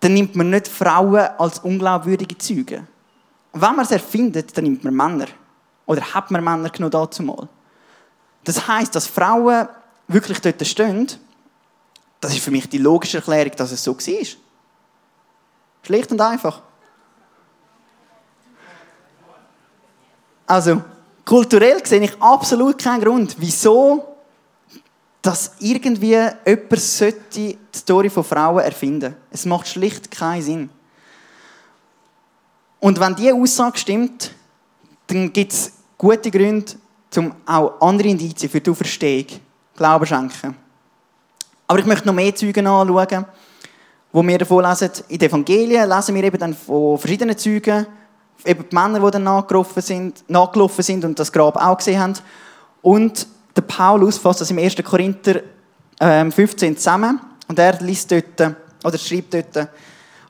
dann 0.00 0.14
nimmt 0.14 0.34
man 0.34 0.50
nicht 0.50 0.68
Frauen 0.68 1.28
als 1.38 1.60
unglaubwürdige 1.60 2.36
Zeugen. 2.38 2.88
Wenn 3.52 3.76
man 3.76 3.84
es 3.84 3.90
erfindet, 3.90 4.56
dann 4.56 4.64
nimmt 4.64 4.84
man 4.84 4.94
Männer. 4.94 5.26
Oder 5.86 6.02
hat 6.14 6.30
man 6.30 6.42
Männer 6.42 6.70
genug 6.70 6.90
dazu 6.90 7.22
mal. 7.22 7.48
Das 8.44 8.66
heißt, 8.66 8.94
dass 8.94 9.06
Frauen 9.06 9.68
wirklich 10.08 10.40
dort 10.40 10.66
stehen, 10.66 11.06
das 12.20 12.32
ist 12.32 12.44
für 12.44 12.50
mich 12.50 12.68
die 12.68 12.78
logische 12.78 13.18
Erklärung, 13.18 13.52
dass 13.56 13.72
es 13.72 13.82
so 13.82 13.96
war. 13.96 14.26
Schlicht 15.82 16.10
und 16.12 16.20
einfach. 16.20 16.62
Also, 20.46 20.82
kulturell 21.24 21.84
sehe 21.86 22.02
ich 22.02 22.20
absolut 22.20 22.78
keinen 22.78 23.02
Grund, 23.02 23.36
wieso 23.38 24.12
dass 25.22 25.52
irgendwie 25.60 26.16
jemand 26.44 26.80
sollte 26.80 27.20
die 27.34 27.58
Story 27.72 28.10
von 28.10 28.24
Frauen 28.24 28.64
erfinden. 28.64 29.14
Es 29.30 29.46
macht 29.46 29.68
schlicht 29.68 30.10
keinen 30.10 30.42
Sinn. 30.42 30.70
Und 32.80 32.98
wenn 32.98 33.14
diese 33.14 33.32
Aussage 33.32 33.78
stimmt, 33.78 34.32
dann 35.06 35.32
gibt 35.32 35.52
es 35.52 35.72
gute 35.96 36.28
Gründe, 36.28 36.72
um 37.16 37.32
auch 37.46 37.80
andere 37.80 38.08
Indizien 38.08 38.50
für 38.50 38.60
die 38.60 38.70
Auferstehung 38.70 39.26
Glauben 39.76 40.06
schenken. 40.06 40.56
Aber 41.68 41.78
ich 41.78 41.86
möchte 41.86 42.06
noch 42.06 42.14
mehr 42.14 42.34
Zeugen 42.34 42.66
anschauen, 42.66 43.24
wo 44.12 44.22
wir 44.22 44.38
davon 44.38 44.64
lesen. 44.64 44.90
In 45.08 45.18
den 45.18 45.28
Evangelien 45.28 45.88
lesen 45.88 46.14
wir 46.16 46.24
eben 46.24 46.38
dann 46.38 46.54
von 46.54 46.98
verschiedenen 46.98 47.38
Zeugen, 47.38 47.86
eben 48.44 48.64
die 48.70 48.74
Männer, 48.74 49.00
die 49.00 49.10
dann 49.10 49.24
nachgelaufen 49.24 49.82
sind, 49.82 50.24
nachgelaufen 50.28 50.82
sind 50.82 51.04
und 51.04 51.18
das 51.18 51.32
Grab 51.32 51.56
auch 51.56 51.76
gesehen 51.76 52.00
haben. 52.00 52.14
Und 52.80 53.26
der 53.56 53.62
Paulus 53.62 54.18
fasst 54.18 54.40
das 54.40 54.50
im 54.50 54.58
1. 54.58 54.76
Korinther 54.84 55.40
15 56.00 56.68
ähm, 56.68 56.76
zusammen 56.76 57.20
und 57.48 57.58
er 57.58 57.80
liest 57.80 58.10
dort, 58.10 58.56
oder 58.84 58.98
schreibt 58.98 59.34
dort, 59.34 59.68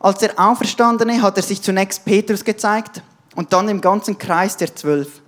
als 0.00 0.18
der 0.18 0.38
Auferstandene 0.38 1.22
hat 1.22 1.36
er 1.36 1.42
sich 1.42 1.62
zunächst 1.62 2.04
Petrus 2.04 2.44
gezeigt 2.44 3.02
und 3.36 3.52
dann 3.52 3.68
im 3.68 3.80
ganzen 3.80 4.18
Kreis 4.18 4.56
der 4.56 4.74
Zwölf. 4.74 5.22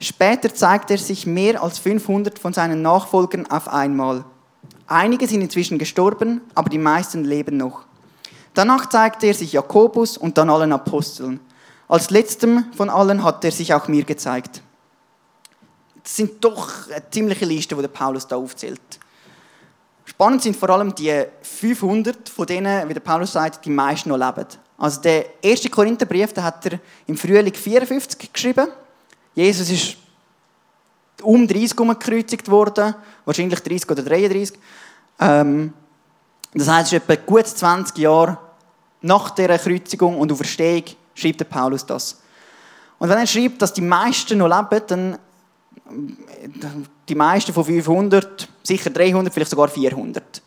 Später 0.00 0.52
zeigt 0.52 0.90
er 0.90 0.98
sich 0.98 1.26
mehr 1.26 1.62
als 1.62 1.78
500 1.78 2.38
von 2.38 2.52
seinen 2.52 2.82
Nachfolgern 2.82 3.46
auf 3.50 3.68
einmal. 3.68 4.24
Einige 4.86 5.26
sind 5.26 5.42
inzwischen 5.42 5.78
gestorben, 5.78 6.40
aber 6.54 6.68
die 6.68 6.78
meisten 6.78 7.24
leben 7.24 7.56
noch. 7.56 7.82
Danach 8.54 8.88
zeigte 8.88 9.26
er 9.26 9.34
sich 9.34 9.52
Jakobus 9.52 10.16
und 10.16 10.38
dann 10.38 10.50
allen 10.50 10.72
Aposteln. 10.72 11.40
Als 11.88 12.10
letztem 12.10 12.72
von 12.76 12.88
allen 12.90 13.22
hat 13.22 13.44
er 13.44 13.52
sich 13.52 13.72
auch 13.74 13.88
mir 13.88 14.04
gezeigt. 14.04 14.62
Das 16.02 16.16
sind 16.16 16.44
doch 16.44 16.90
eine 16.90 17.10
ziemliche 17.10 17.44
Liste, 17.44 17.74
die 17.74 17.88
Paulus 17.88 18.26
da 18.26 18.36
aufzählt. 18.36 18.80
Spannend 20.04 20.42
sind 20.42 20.56
vor 20.56 20.70
allem 20.70 20.94
die 20.94 21.24
500, 21.42 22.28
von 22.28 22.46
denen, 22.46 22.88
wie 22.88 22.94
der 22.94 23.00
Paulus 23.00 23.32
sagt, 23.32 23.64
die 23.64 23.70
meisten 23.70 24.10
noch 24.10 24.18
leben. 24.18 24.46
Also 24.76 25.00
der 25.00 25.42
erste 25.42 25.70
Korintherbrief, 25.70 26.32
den 26.32 26.44
hat 26.44 26.66
er 26.66 26.78
im 27.06 27.16
Frühling 27.16 27.54
54 27.54 28.32
geschrieben. 28.32 28.68
Jesus 29.34 29.70
ist 29.70 29.96
um 31.22 31.46
30 31.46 31.76
gekreuzigt 31.76 32.50
worden, 32.50 32.94
wahrscheinlich 33.24 33.60
30 33.60 33.90
oder 33.90 34.02
33. 34.02 34.58
Ähm, 35.20 35.72
das 36.52 36.68
heißt, 36.68 36.92
es 36.92 36.92
ist 36.92 37.08
etwa 37.08 37.14
gut 37.24 37.46
20 37.46 37.98
Jahre 37.98 38.38
nach 39.00 39.30
der 39.30 39.58
Kreuzigung 39.58 40.18
und 40.18 40.32
Auferstehung 40.32 40.84
schreibt 41.14 41.40
der 41.40 41.46
Paulus 41.46 41.84
das. 41.86 42.20
Und 42.98 43.08
wenn 43.08 43.18
er 43.18 43.26
schreibt, 43.26 43.60
dass 43.60 43.72
die 43.72 43.80
meisten 43.80 44.38
noch 44.38 44.48
leben, 44.48 44.82
dann 44.86 45.18
die 47.08 47.14
meisten 47.14 47.52
von 47.52 47.64
500, 47.64 48.48
sicher 48.62 48.90
300, 48.90 49.32
vielleicht 49.32 49.50
sogar 49.50 49.68
400. 49.68 50.42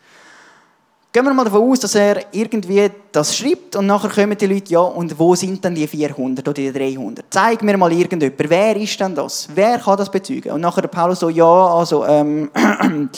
Gehen 1.10 1.24
wir 1.24 1.32
mal 1.32 1.44
davon 1.44 1.70
aus, 1.70 1.80
dass 1.80 1.94
er 1.94 2.34
irgendwie 2.34 2.90
das 3.12 3.36
schreibt 3.36 3.76
und 3.76 3.86
nachher 3.86 4.10
kommen 4.10 4.36
die 4.36 4.46
Leute, 4.46 4.72
ja, 4.72 4.80
und 4.80 5.18
wo 5.18 5.34
sind 5.34 5.64
denn 5.64 5.74
die 5.74 5.86
400 5.86 6.46
oder 6.46 6.52
die 6.52 6.70
300? 6.70 7.24
Zeig 7.30 7.62
mir 7.62 7.78
mal 7.78 7.90
irgendjemand, 7.90 8.50
wer 8.50 8.76
ist 8.76 9.00
denn 9.00 9.14
das? 9.14 9.48
Wer 9.54 9.78
kann 9.78 9.96
das 9.96 10.10
bezeugen? 10.10 10.52
Und 10.52 10.60
nachher 10.60 10.82
der 10.82 10.88
Paulus 10.88 11.20
so, 11.20 11.30
ja, 11.30 11.44
also, 11.44 12.04
ähm, 12.04 12.50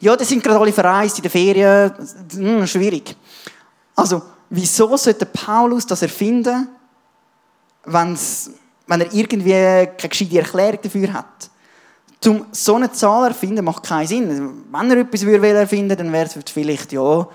ja, 0.00 0.16
die 0.16 0.24
sind 0.24 0.42
gerade 0.44 0.60
alle 0.60 0.72
verreist 0.72 1.16
in 1.18 1.22
der 1.22 1.30
Ferien, 1.32 1.92
hm, 2.32 2.66
schwierig. 2.66 3.16
Also, 3.96 4.22
wieso 4.48 4.96
sollte 4.96 5.26
Paulus 5.26 5.84
das 5.84 6.02
erfinden, 6.02 6.68
wenn's, 7.84 8.50
wenn 8.86 9.00
er 9.00 9.12
irgendwie 9.12 9.52
keine 9.52 10.08
gescheite 10.08 10.38
Erklärung 10.38 10.78
dafür 10.82 11.12
hat? 11.12 11.50
Um 12.24 12.46
so 12.52 12.76
eine 12.76 12.92
Zahl 12.92 13.28
erfinden, 13.28 13.64
macht 13.64 13.82
keinen 13.82 14.06
Sinn. 14.06 14.64
Wenn 14.70 14.90
er 14.90 14.98
etwas 14.98 15.22
erfinden 15.22 15.90
würde, 15.90 15.96
dann 15.96 16.12
wäre 16.12 16.26
es 16.26 16.52
vielleicht, 16.52 16.92
ja, 16.92 17.26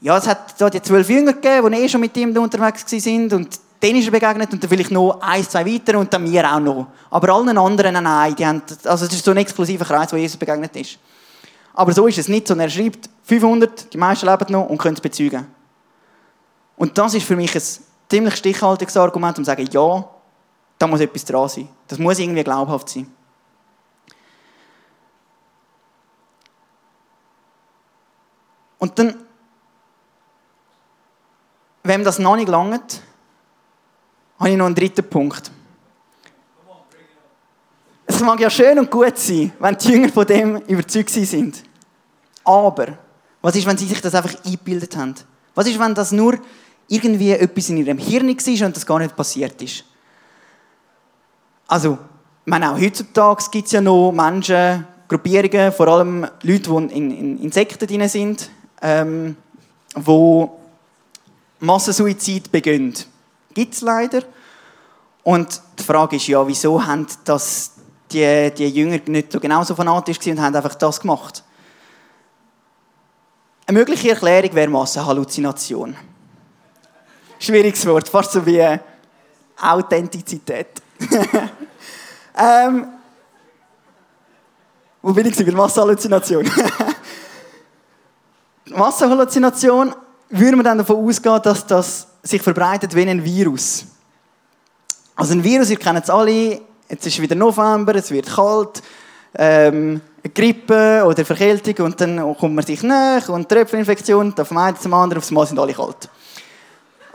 ja, 0.00 0.18
es 0.18 0.26
hat 0.26 0.60
da 0.60 0.68
die 0.68 0.82
zwölf 0.82 1.08
Jünger 1.08 1.32
gegeben, 1.32 1.72
die 1.72 1.78
eh 1.78 1.88
schon 1.88 2.02
mit 2.02 2.16
ihm 2.16 2.36
unterwegs 2.36 2.84
waren 2.92 3.32
und 3.32 3.60
denen 3.82 3.98
ist 3.98 4.06
er 4.06 4.10
begegnet 4.10 4.52
und 4.52 4.62
dann 4.62 4.70
vielleicht 4.70 4.90
noch 4.90 5.18
ein, 5.20 5.42
zwei 5.44 5.64
weiter 5.64 5.98
und 5.98 6.12
dann 6.12 6.22
mir 6.22 6.50
auch 6.50 6.60
noch. 6.60 6.86
Aber 7.10 7.32
allen 7.32 7.56
anderen, 7.56 8.02
nein, 8.02 8.34
die 8.34 8.46
haben, 8.46 8.62
also 8.84 9.06
es 9.06 9.12
ist 9.12 9.24
so 9.24 9.30
ein 9.30 9.36
exklusiver 9.38 9.84
Kreis, 9.84 10.12
wo 10.12 10.16
Jesus 10.16 10.36
begegnet 10.36 10.74
ist. 10.76 10.98
Aber 11.74 11.92
so 11.92 12.06
ist 12.06 12.18
es 12.18 12.28
nicht, 12.28 12.48
sondern 12.48 12.68
er 12.68 12.70
schreibt 12.70 13.08
500, 13.24 13.92
die 13.92 13.98
meisten 13.98 14.26
leben 14.26 14.46
noch 14.50 14.68
und 14.68 14.78
können 14.78 14.94
es 14.94 15.00
bezeugen. 15.00 15.46
Und 16.76 16.96
das 16.96 17.14
ist 17.14 17.26
für 17.26 17.36
mich 17.36 17.54
ein 17.54 17.62
ziemlich 18.08 18.36
stichhaltiges 18.36 18.96
Argument, 18.96 19.38
um 19.38 19.44
zu 19.44 19.50
sagen, 19.50 19.68
ja, 19.70 20.08
da 20.78 20.86
muss 20.86 21.00
etwas 21.00 21.24
dran 21.24 21.48
sein. 21.48 21.68
Das 21.88 21.98
muss 21.98 22.18
irgendwie 22.18 22.44
glaubhaft 22.44 22.88
sein. 22.88 23.10
Und 28.78 28.98
dann, 28.98 29.14
wenn 31.82 32.04
das 32.04 32.18
noch 32.18 32.36
nicht 32.36 32.48
langt, 32.48 33.02
habe 34.38 34.50
ich 34.50 34.56
noch 34.56 34.66
einen 34.66 34.74
dritten 34.74 35.08
Punkt. 35.08 35.50
Es 38.04 38.20
mag 38.20 38.38
ja 38.38 38.48
schön 38.50 38.78
und 38.78 38.90
gut 38.90 39.18
sein, 39.18 39.52
wenn 39.58 39.76
die 39.76 39.88
Jünger 39.88 40.08
von 40.10 40.26
dem 40.26 40.56
überzeugt 40.58 41.10
sind. 41.10 41.64
Aber, 42.44 42.98
was 43.42 43.56
ist, 43.56 43.66
wenn 43.66 43.76
sie 43.76 43.86
sich 43.86 44.00
das 44.00 44.14
einfach 44.14 44.44
eingebildet 44.44 44.96
haben? 44.96 45.14
Was 45.54 45.66
ist, 45.66 45.78
wenn 45.78 45.94
das 45.94 46.12
nur 46.12 46.38
irgendwie 46.88 47.32
etwas 47.32 47.68
in 47.68 47.78
ihrem 47.78 47.98
Hirn 47.98 48.28
war 48.28 48.66
und 48.66 48.76
das 48.76 48.86
gar 48.86 48.98
nicht 48.98 49.16
passiert 49.16 49.60
ist? 49.62 49.84
Also, 51.68 51.98
ich 52.44 52.50
meine, 52.50 52.72
auch 52.72 52.80
heutzutage 52.80 53.44
gibt 53.50 53.66
es 53.66 53.72
ja 53.72 53.80
noch 53.80 54.12
Menschen, 54.12 54.86
Gruppierungen, 55.08 55.72
vor 55.72 55.88
allem 55.88 56.26
Leute, 56.42 56.70
die 56.70 56.94
in, 56.94 57.10
in, 57.10 57.42
in 57.42 57.52
Sekten 57.52 57.86
drin 57.86 58.08
sind, 58.08 58.50
ähm, 58.82 59.36
wo 59.94 60.60
Massensuizid 61.60 62.50
begehen. 62.50 62.94
Gibt 63.54 63.74
es 63.74 63.80
leider. 63.80 64.22
Und 65.22 65.60
die 65.78 65.82
Frage 65.82 66.16
ist 66.16 66.26
ja, 66.28 66.46
wieso 66.46 66.84
haben 66.84 67.06
das 67.24 67.72
die, 68.12 68.52
die 68.56 68.68
Jünger 68.68 69.00
nicht 69.06 69.32
so 69.32 69.40
genauso 69.40 69.74
fanatisch 69.74 70.18
und 70.26 70.40
haben 70.40 70.54
einfach 70.54 70.74
das 70.74 71.00
gemacht? 71.00 71.42
Eine 73.66 73.78
mögliche 73.78 74.10
Erklärung 74.10 74.54
wäre 74.54 74.70
Massenhalluzination. 74.70 75.96
Schwieriges 77.38 77.84
Wort, 77.86 78.08
fast 78.08 78.32
so 78.32 78.46
wie 78.46 78.64
Authentizität. 79.60 80.82
ähm, 82.36 82.86
wo 85.02 85.12
bin 85.12 85.26
ich 85.26 85.36
bei 85.36 85.52
Massenhalluzination? 85.52 86.46
Massenhalluzination 88.66 89.94
würde 90.30 90.56
man 90.56 90.64
dann 90.64 90.78
davon 90.78 90.96
ausgehen, 90.96 91.40
dass 91.42 91.66
das 91.66 92.08
sich 92.22 92.42
verbreitet 92.42 92.94
wie 92.94 93.08
ein 93.08 93.22
Virus. 93.22 93.84
Also 95.14 95.34
ein 95.34 95.44
Virus, 95.44 95.70
ihr 95.70 95.78
kennt 95.78 96.02
es 96.02 96.10
alle, 96.10 96.60
jetzt 96.88 97.06
ist 97.06 97.20
wieder 97.20 97.34
November, 97.34 97.94
es 97.94 98.10
wird 98.10 98.26
kalt, 98.26 98.82
ähm, 99.38 100.00
Grippe 100.34 101.04
oder 101.06 101.24
Verkältung 101.24 101.86
und 101.86 102.00
dann 102.00 102.18
kommt 102.36 102.54
man 102.54 102.64
sich 102.64 102.82
nach 102.82 103.28
und 103.28 103.48
Tröpfelinfektion, 103.48 104.34
vom 104.36 104.58
einen 104.58 104.76
zum 104.76 104.94
anderen, 104.94 105.18
aufs 105.18 105.30
Mal 105.30 105.46
sind 105.46 105.58
alle 105.58 105.72
kalt. 105.72 106.08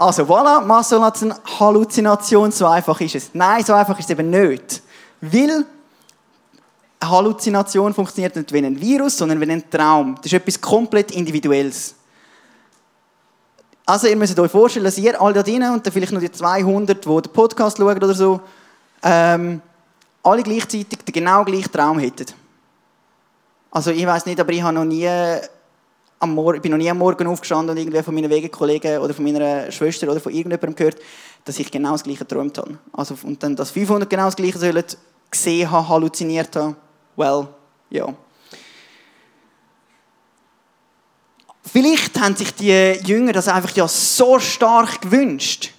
Also 0.02 0.24
voilà, 0.24 0.62
Massenhalluzination, 0.62 2.52
so 2.52 2.66
einfach 2.66 3.00
ist 3.02 3.14
es. 3.14 3.30
Nein, 3.34 3.64
so 3.64 3.74
einfach 3.74 4.00
ist 4.00 4.06
es 4.06 4.10
eben 4.10 4.32
nicht. 4.32 4.82
Weil 5.22 5.64
eine 7.00 7.12
Halluzination 7.12 7.94
funktioniert 7.94 8.36
nicht 8.36 8.52
wie 8.52 8.66
ein 8.66 8.82
Virus, 8.82 9.16
sondern 9.16 9.40
wie 9.40 9.52
ein 9.52 9.70
Traum. 9.70 10.16
Das 10.16 10.26
ist 10.26 10.34
etwas 10.34 10.60
komplett 10.60 11.12
Individuelles. 11.12 11.94
Also 13.86 14.08
ihr 14.08 14.16
müsst 14.16 14.40
euch 14.40 14.50
vorstellen, 14.50 14.86
dass 14.86 14.98
ihr 14.98 15.22
alle 15.22 15.36
da 15.36 15.44
drinnen 15.44 15.72
und 15.72 15.86
dann 15.86 15.94
vielleicht 15.94 16.14
noch 16.14 16.20
die 16.20 16.32
200, 16.32 17.06
die 17.06 17.22
den 17.22 17.32
Podcast 17.32 17.78
schauen 17.78 17.96
oder 17.96 18.16
so, 18.16 18.42
ähm, 19.04 19.62
alle 20.24 20.42
gleichzeitig 20.42 20.98
den 20.98 21.14
genau 21.14 21.46
gleichen 21.46 21.72
Traum 21.72 22.00
hättet. 22.00 22.34
Also 23.70 23.92
ich 23.92 24.08
weiß 24.08 24.26
nicht, 24.26 24.40
aber 24.40 24.52
ich 24.52 24.64
habe 24.64 24.74
noch 24.74 24.86
nie 24.86 25.08
am 26.22 26.36
Morgen, 26.36 26.58
ich 26.58 26.62
bin 26.62 26.72
noch 26.72 26.78
nie 26.78 26.90
am 26.90 27.00
Morgen 27.00 27.26
aufgestanden 27.28 27.72
und 27.72 27.78
irgendwie 27.78 28.02
von 28.04 28.14
meinen 28.14 28.30
Wegekollegen 28.30 29.00
oder 29.00 29.14
von 29.14 29.26
meiner 29.26 29.72
Schwester 29.72 30.08
oder 30.10 30.20
von 30.20 30.32
irgendjemandem 30.32 30.76
gehört, 30.76 30.98
dass 31.44 31.58
ich 31.58 31.72
genau 31.72 31.94
das 31.94 32.04
Gleiche 32.04 32.20
geträumt 32.20 32.58
habe. 32.60 32.78
Also, 32.94 33.16
und 33.24 33.42
dann, 33.42 33.56
dass 33.56 33.72
500 33.72 34.08
genau 34.08 34.26
das 34.26 34.36
Gleiche 34.36 34.60
sollen 34.60 34.84
gesehen 35.32 35.72
haben, 35.72 35.90
halluziniert 35.90 36.56
haben. 36.56 36.76
Well, 37.16 37.48
ja. 37.90 38.14
Vielleicht 41.64 42.20
haben 42.20 42.36
sich 42.36 42.54
die 42.54 43.00
Jünger 43.04 43.34
das 43.34 43.48
einfach 43.48 43.76
ja 43.76 43.88
so 43.88 44.40
stark 44.40 45.02
gewünscht. 45.02 45.72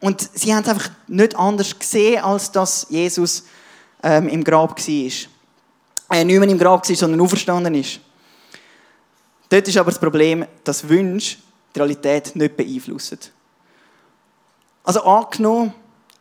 Und 0.00 0.28
sie 0.34 0.54
haben 0.54 0.62
es 0.62 0.68
einfach 0.68 0.90
nicht 1.06 1.34
anders 1.36 1.78
gesehen, 1.78 2.22
als 2.22 2.52
dass 2.52 2.86
Jesus 2.90 3.44
ähm, 4.02 4.28
im 4.28 4.44
Grab 4.44 4.78
war. 4.78 4.86
Äh, 4.86 6.24
nicht 6.24 6.38
mehr 6.38 6.48
im 6.48 6.58
Grab 6.58 6.86
war, 6.86 6.96
sondern 6.96 7.20
auferstanden 7.20 7.74
ist. 7.74 8.00
Dort 9.48 9.68
ist 9.68 9.76
aber 9.76 9.90
das 9.90 10.00
Problem, 10.00 10.44
dass 10.64 10.88
Wünsche 10.88 11.38
die 11.74 11.78
Realität 11.78 12.34
nicht 12.34 12.56
beeinflussen. 12.56 13.18
Also 14.82 15.02
angenommen, 15.02 15.72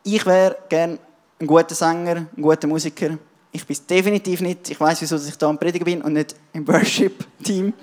ich 0.04 0.26
wäre 0.26 0.58
gern 0.70 1.00
ein 1.40 1.48
guter 1.48 1.76
Sänger, 1.76 2.28
ein 2.36 2.42
guter 2.42 2.68
Musiker. 2.68 3.18
Ich 3.52 3.66
bin 3.66 3.74
es 3.74 3.86
definitiv 3.86 4.42
nicht. 4.42 4.70
Ich 4.70 4.80
weiß, 4.80 5.02
wieso 5.02 5.16
ich 5.16 5.38
da 5.38 5.50
am 5.50 5.58
Predigen 5.58 5.86
bin 5.86 6.02
und 6.02 6.14
nicht 6.14 6.36
im 6.54 6.68
Worship-Team. 6.68 7.74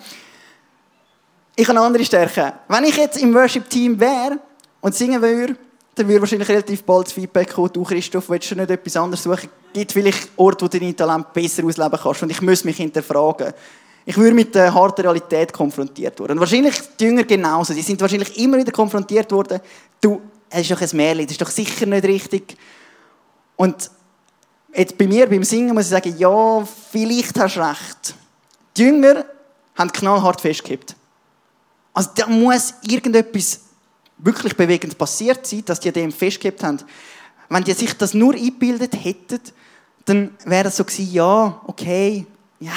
Ich 1.56 1.68
habe 1.68 1.80
andere 1.80 2.04
Stärke. 2.04 2.54
Wenn 2.68 2.84
ich 2.84 2.96
jetzt 2.96 3.20
im 3.20 3.34
Worship-Team 3.34 3.98
wäre 3.98 4.38
und 4.80 4.94
singen 4.94 5.20
würde, 5.20 5.56
dann 5.94 6.08
würde 6.08 6.20
wahrscheinlich 6.22 6.48
relativ 6.48 6.82
bald 6.84 7.06
das 7.06 7.12
Feedback 7.12 7.52
kommen, 7.52 7.70
du 7.72 7.84
Christoph, 7.84 8.30
willst 8.30 8.50
du 8.50 8.54
nicht 8.54 8.70
etwas 8.70 8.96
anderes 8.96 9.22
suchen? 9.22 9.50
Gibt 9.72 9.92
vielleicht 9.92 10.30
Orte, 10.36 10.64
wo 10.64 10.68
du 10.68 10.78
dein 10.78 10.96
Talent 10.96 11.32
besser 11.32 11.64
ausleben 11.64 11.98
kannst 12.02 12.22
und 12.22 12.30
ich 12.30 12.40
muss 12.40 12.64
mich 12.64 12.76
hinterfragen. 12.76 13.52
Ich 14.04 14.16
würde 14.16 14.34
mit 14.34 14.54
der 14.54 14.74
harten 14.74 15.02
Realität 15.02 15.52
konfrontiert 15.52 16.18
worden. 16.18 16.32
Und 16.32 16.40
wahrscheinlich 16.40 16.74
die 16.98 17.04
Jünger 17.04 17.24
genauso. 17.24 17.72
Die 17.72 17.82
sind 17.82 18.00
wahrscheinlich 18.00 18.36
immer 18.38 18.58
wieder 18.58 18.72
konfrontiert 18.72 19.30
worden. 19.30 19.60
Du, 20.00 20.20
es 20.50 20.62
ist 20.62 20.70
doch 20.70 20.80
ein 20.80 20.96
Märchen, 20.96 21.26
das 21.26 21.32
ist 21.32 21.40
doch 21.40 21.50
sicher 21.50 21.86
nicht 21.86 22.04
richtig. 22.04 22.56
Und 23.56 23.90
jetzt 24.74 24.98
bei 24.98 25.06
mir, 25.06 25.28
beim 25.28 25.44
Singen, 25.44 25.74
muss 25.74 25.84
ich 25.84 25.90
sagen, 25.90 26.14
ja, 26.18 26.66
vielleicht 26.90 27.38
hast 27.38 27.56
du 27.56 27.60
recht. 27.60 28.14
Die 28.76 28.82
Jünger 28.82 29.24
haben 29.76 29.92
knallhart 29.92 30.40
festgehabt. 30.40 30.96
Also 31.94 32.10
da 32.14 32.26
muss 32.26 32.74
irgendetwas 32.82 33.60
wirklich 34.18 34.56
bewegend 34.56 34.96
passiert 34.98 35.46
sein, 35.46 35.64
dass 35.64 35.80
die 35.80 35.92
dem 35.92 36.12
festgehabt 36.12 36.62
haben. 36.62 36.78
Wenn 37.48 37.64
die 37.64 37.72
sich 37.72 37.96
das 37.96 38.14
nur 38.14 38.34
eingebildet 38.34 38.94
hätten, 39.04 39.40
dann 40.04 40.30
wäre 40.44 40.68
es 40.68 40.76
so 40.76 40.84
gewesen, 40.84 41.12
ja, 41.12 41.60
okay, 41.66 42.26
ja, 42.60 42.72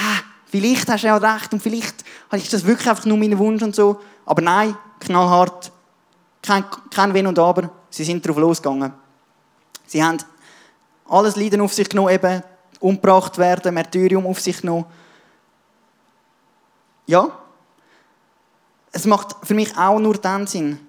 vielleicht 0.45 0.89
hast 0.89 1.03
du 1.03 1.07
ja 1.07 1.17
recht 1.17 1.53
und 1.53 1.61
vielleicht 1.61 2.03
ist 2.31 2.53
das 2.53 2.65
wirklich 2.65 2.89
einfach 2.89 3.05
nur 3.05 3.17
mein 3.17 3.37
Wunsch 3.37 3.61
und 3.61 3.75
so. 3.75 4.01
Aber 4.25 4.41
nein, 4.41 4.75
knallhart, 4.99 5.71
kein, 6.41 6.65
kein 6.91 7.13
Wenn 7.13 7.27
und 7.27 7.39
Aber, 7.39 7.69
sie 7.89 8.03
sind 8.03 8.25
darauf 8.25 8.39
losgegangen. 8.39 8.93
Sie 9.87 10.03
haben 10.03 10.17
alles 11.07 11.35
Leiden 11.35 11.61
auf 11.61 11.73
sich 11.73 11.89
genommen, 11.89 12.13
eben 12.13 12.43
umgebracht 12.79 13.37
werden, 13.37 13.73
Märtyrium 13.73 14.25
auf 14.25 14.39
sich 14.39 14.61
genommen. 14.61 14.85
Ja, 17.07 17.31
es 18.91 19.05
macht 19.05 19.35
für 19.43 19.53
mich 19.53 19.77
auch 19.77 19.99
nur 19.99 20.15
dann 20.15 20.47
Sinn, 20.47 20.79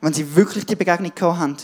wenn 0.00 0.12
sie 0.12 0.34
wirklich 0.34 0.66
die 0.66 0.76
Begegnung 0.76 1.14
gehabt 1.14 1.38
haben. 1.38 1.56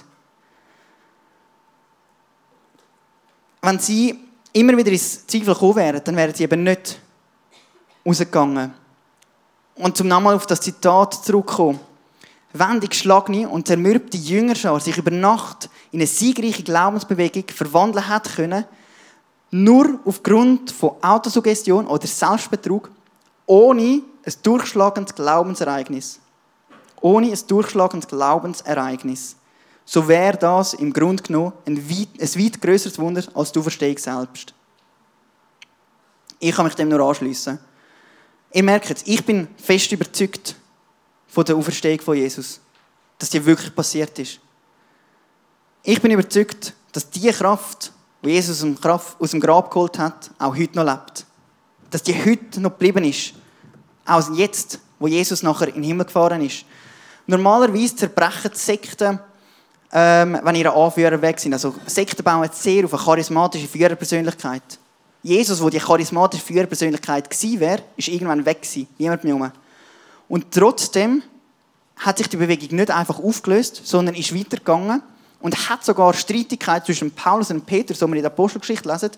Wenn 3.61 3.79
sie 3.79 4.18
immer 4.53 4.77
wieder 4.77 4.90
ins 4.90 5.27
Zweifel 5.27 5.55
gekommen 5.55 5.77
wären, 5.77 6.05
dann 6.05 6.16
wären 6.16 6.35
sie 6.35 6.45
eben 6.45 6.62
nicht 6.62 7.01
rausgegangen. 8.06 8.74
Und 9.76 9.96
zum 9.96 10.08
nochmal 10.08 10.34
auf 10.34 10.46
das 10.46 10.60
Zitat 10.60 11.14
zurückzukommen. 11.24 11.80
Wenn 12.52 12.80
die 12.80 12.88
geschlagene 12.88 13.48
und 13.48 13.66
zermürbte 13.66 14.18
Jüngerschar 14.18 14.78
sich 14.78 14.98
über 14.98 15.10
Nacht 15.10 15.70
in 15.90 16.00
eine 16.00 16.06
siegreiche 16.06 16.62
Glaubensbewegung 16.62 17.44
verwandeln 17.48 18.08
hat 18.08 18.36
können, 18.36 18.66
nur 19.50 20.00
aufgrund 20.04 20.70
von 20.70 20.96
Autosuggestion 21.02 21.86
oder 21.86 22.06
Selbstbetrug, 22.06 22.90
ohne 23.46 24.02
ein 24.24 24.34
durchschlagendes 24.42 25.14
Glaubensereignis. 25.14 26.20
Ohne 27.00 27.32
ein 27.32 27.38
durchschlagendes 27.46 28.08
Glaubensereignis. 28.08 29.36
So 29.84 30.06
wäre 30.06 30.36
das 30.36 30.74
im 30.74 30.92
Grunde 30.92 31.22
genommen 31.22 31.52
ein 31.66 31.88
weit, 31.88 32.08
ein 32.20 32.42
weit 32.42 32.60
größeres 32.62 32.98
Wunder 32.98 33.22
als 33.34 33.52
du 33.52 33.62
verstehst 33.62 34.04
selbst. 34.04 34.54
Ich 36.38 36.54
kann 36.54 36.64
mich 36.66 36.74
dem 36.74 36.88
nur 36.88 37.00
anschließen. 37.00 37.58
Ihr 38.52 38.62
merkt 38.62 38.90
es, 38.90 39.02
ich 39.06 39.24
bin 39.24 39.48
fest 39.56 39.90
überzeugt 39.92 40.56
von 41.26 41.44
der 41.44 41.56
Auferstehung 41.56 42.00
von 42.00 42.16
Jesus. 42.16 42.60
Dass 43.18 43.30
die 43.30 43.44
wirklich 43.44 43.74
passiert 43.74 44.18
ist. 44.18 44.40
Ich 45.82 46.00
bin 46.00 46.10
überzeugt, 46.10 46.74
dass 46.92 47.08
die 47.08 47.30
Kraft, 47.30 47.92
die 48.22 48.30
Jesus 48.30 48.62
aus 49.18 49.30
dem 49.30 49.40
Grab 49.40 49.70
geholt 49.70 49.98
hat, 49.98 50.30
auch 50.38 50.56
heute 50.56 50.76
noch 50.76 50.84
lebt. 50.84 51.24
Dass 51.90 52.02
die 52.02 52.14
heute 52.14 52.60
noch 52.60 52.70
geblieben 52.70 53.04
ist. 53.04 53.34
Auch 54.04 54.34
jetzt, 54.34 54.78
wo 54.98 55.06
Jesus 55.06 55.42
nachher 55.42 55.68
in 55.68 55.74
den 55.74 55.84
Himmel 55.84 56.06
gefahren 56.06 56.44
ist. 56.44 56.64
Normalerweise 57.26 57.96
zerbrechen 57.96 58.50
die 58.52 58.58
Sekten, 58.58 59.18
ähm, 59.92 60.38
wenn 60.42 60.54
ihre 60.54 60.74
Anführer 60.74 61.20
weg 61.22 61.38
sind. 61.38 61.52
Also 61.52 61.74
Sekten 61.86 62.22
bauen 62.22 62.48
sehr 62.52 62.84
auf 62.84 62.94
eine 62.94 63.02
charismatische 63.02 63.68
Führerpersönlichkeit. 63.68 64.78
Jesus, 65.22 65.62
wo 65.62 65.70
die 65.70 65.78
charismatische 65.78 66.44
Führerpersönlichkeit 66.44 67.30
gewesen 67.30 67.61
wäre, 67.61 67.82
ist 67.96 68.08
irgendwann 68.08 68.44
weg 68.44 68.62
gewesen. 68.62 68.88
Niemand 68.98 69.24
mehr 69.24 69.37
um. 69.37 69.52
Und 70.28 70.50
trotzdem 70.50 71.22
hat 71.96 72.18
sich 72.18 72.28
die 72.28 72.37
Bewegung 72.37 72.76
nicht 72.76 72.90
einfach 72.90 73.18
aufgelöst, 73.18 73.82
sondern 73.85 74.14
ist 74.14 74.35
weitergegangen 74.35 75.02
und 75.40 75.68
hat 75.68 75.85
sogar 75.85 76.14
Streitigkeiten 76.14 76.87
zwischen 76.87 77.11
Paulus 77.12 77.50
und 77.50 77.66
Peter, 77.66 77.94
so 77.94 78.06
wir 78.08 78.16
in 78.16 78.22
der 78.22 78.32
Apostelgeschichte 78.32 78.88
lesen, 78.88 79.11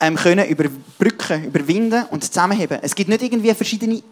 ähm, 0.00 0.16
können 0.16 0.46
überbrücken, 0.46 1.44
überwinden 1.44 2.04
und 2.10 2.24
zusammenheben. 2.24 2.78
Es 2.82 2.94
gibt 2.94 3.08
nicht 3.08 3.22
irgendwie 3.22 3.54
verschiedene 3.54 4.02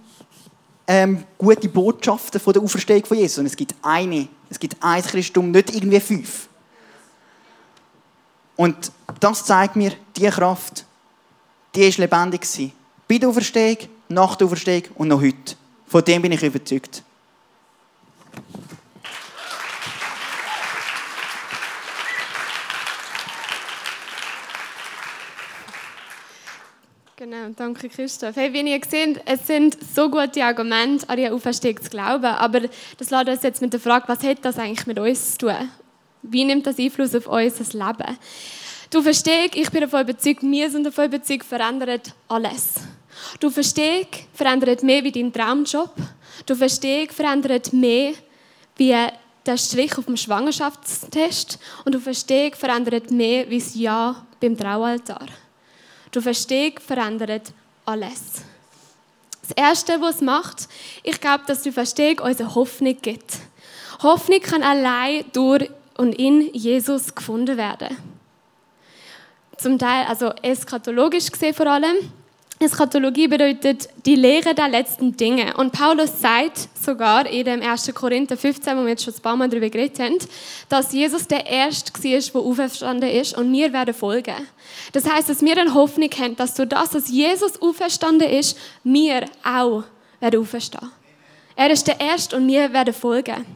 ähm, 0.87 1.25
gute 1.37 1.69
Botschaften 1.69 2.41
von 2.41 2.53
der 2.53 2.63
Auferstehung 2.63 3.05
von 3.05 3.17
Jesus, 3.17 3.37
sondern 3.37 3.51
es 3.51 3.57
gibt 3.57 3.75
eine. 3.83 4.29
Es 4.49 4.59
gibt 4.59 4.77
ein 4.81 5.03
Christum, 5.03 5.51
nicht 5.51 5.75
irgendwie 5.75 6.01
fünf. 6.01 6.49
Und 8.57 8.93
das 9.21 9.45
zeigt 9.45 9.77
mir, 9.77 9.93
die 10.17 10.29
Kraft, 10.29 10.85
die 11.75 11.83
ist 11.83 11.99
lebendig 11.99 12.43
gewesen. 12.43 12.73
Bei 13.09 13.19
der 13.19 13.29
Auferstehung, 13.29 13.79
nach 14.09 14.37
der 14.37 14.47
Auferstehung 14.47 14.85
und 14.97 15.09
noch 15.09 15.21
heute. 15.21 15.57
Von 15.87 16.05
dem 16.05 16.23
bin 16.23 16.33
ich 16.33 16.43
überzeugt. 16.43 17.03
Genau, 27.17 27.51
danke 27.57 27.89
Christoph. 27.89 28.35
Hey, 28.35 28.53
wie 28.53 28.69
ihr 28.69 28.81
seht, 28.89 29.23
es 29.27 29.47
sind 29.47 29.77
so 29.95 30.11
gute 30.11 30.45
Argumente, 30.45 31.09
an 31.09 31.17
die 31.17 31.31
Auferstehung 31.31 31.81
zu 31.81 31.89
glauben, 31.89 32.25
aber 32.25 32.63
das 32.99 33.11
lässt 33.11 33.29
uns 33.29 33.43
jetzt 33.43 33.63
mit 33.63 33.73
der 33.73 33.81
Frage, 33.81 34.09
was 34.09 34.25
hat 34.25 34.45
das 34.45 34.59
eigentlich 34.59 34.87
mit 34.89 34.99
uns 34.99 35.33
zu 35.33 35.47
tun? 35.47 35.71
Wie 36.23 36.45
nimmt 36.45 36.67
das 36.67 36.79
Einfluss 36.79 37.15
auf 37.15 37.29
unser 37.29 37.79
Leben? 37.79 38.19
Du 38.93 39.01
verstehst, 39.01 39.55
ich 39.55 39.71
bin 39.71 39.81
davon 39.81 40.03
überzeugt, 40.03 40.43
wir 40.43 40.71
sind 40.71 40.85
davon 40.85 41.07
überzeugt, 41.07 41.45
verändert 41.45 42.13
alles. 42.29 42.75
Du 43.41 43.49
verstehst, 43.49 44.27
verändert 44.35 44.83
mehr 44.83 45.03
wie 45.03 45.11
dein 45.11 45.33
Traumjob. 45.33 45.95
Du 46.45 46.55
verstehst, 46.55 47.15
verändert 47.15 47.73
mehr 47.73 48.13
wie 48.77 48.95
der 49.47 49.57
Strich 49.57 49.97
auf 49.97 50.05
dem 50.05 50.19
Schwangerschaftstest. 50.19 51.59
Und 51.87 51.95
du 51.95 52.01
verstehst, 52.01 52.59
verändert 52.59 53.11
mehr 53.11 53.49
wie 53.49 53.61
das 53.61 53.75
Ja 53.75 54.27
beim 54.39 54.59
Traualtar. 54.59 55.25
Du 56.11 56.21
verstehst, 56.21 56.81
verändert 56.81 57.55
alles. 57.87 58.43
Das 59.41 59.53
Erste, 59.57 60.03
was 60.03 60.17
es 60.17 60.21
macht, 60.21 60.69
ich 61.03 61.19
glaube, 61.19 61.45
dass 61.47 61.63
du 61.63 61.73
verstehst, 61.73 62.21
uns 62.21 62.41
eine 62.41 62.55
Hoffnung 62.55 62.99
gibt. 63.01 63.39
Hoffnung 64.03 64.41
kann 64.41 64.63
allein 64.63 65.25
durch 65.33 65.71
und 65.97 66.13
in 66.13 66.53
Jesus 66.53 67.15
gefunden 67.15 67.57
werden. 67.57 68.12
Zum 69.63 69.79
Teil, 69.79 70.07
also 70.09 70.33
eschatologisch 70.43 71.31
gesehen 71.31 71.55
vor 71.55 71.69
allem, 71.69 71.95
Eschatologie 72.59 73.29
bedeutet 73.29 73.89
die 74.05 74.17
Lehre 74.17 74.57
der 74.57 74.69
letzten 74.69 75.17
Dinge. 75.17 75.57
Und 75.57 75.71
Paulus 75.71 76.21
sagt 76.21 76.69
sogar 76.81 77.27
in 77.27 77.45
dem 77.45 77.63
1. 77.63 77.95
Korinther 77.95 78.37
15, 78.37 78.77
wo 78.77 78.83
wir 78.83 78.91
jetzt 78.91 79.05
schon 79.05 79.15
ein 79.15 79.21
paar 79.21 79.37
Mal 79.37 79.49
darüber 79.49 79.71
geredet 79.71 80.01
haben, 80.01 80.19
dass 80.69 80.93
Jesus 80.93 81.29
der 81.29 81.47
Erste 81.47 81.93
war, 81.93 82.33
der 82.33 82.41
auferstanden 82.41 83.09
ist 83.09 83.39
und 83.39 83.53
wir 83.53 83.73
werden 83.73 83.95
folgen. 83.95 84.35
Das 84.93 85.09
heißt, 85.09 85.29
dass 85.29 85.43
wir 85.43 85.57
eine 85.57 85.75
Hoffnung 85.75 86.11
haben, 86.19 86.35
dass 86.35 86.55
durch 86.55 86.69
das, 86.69 86.91
dass 86.91 87.09
Jesus 87.09 87.63
auferstanden 87.63 88.29
ist, 88.29 88.59
wir 88.83 89.27
auch 89.45 89.85
werden 90.19 90.41
auferstehen. 90.41 90.91
Er 91.55 91.71
ist 91.71 91.87
der 91.87 92.01
Erste 92.01 92.37
und 92.37 92.49
wir 92.49 92.73
werden 92.73 92.95
folgen. 92.95 93.47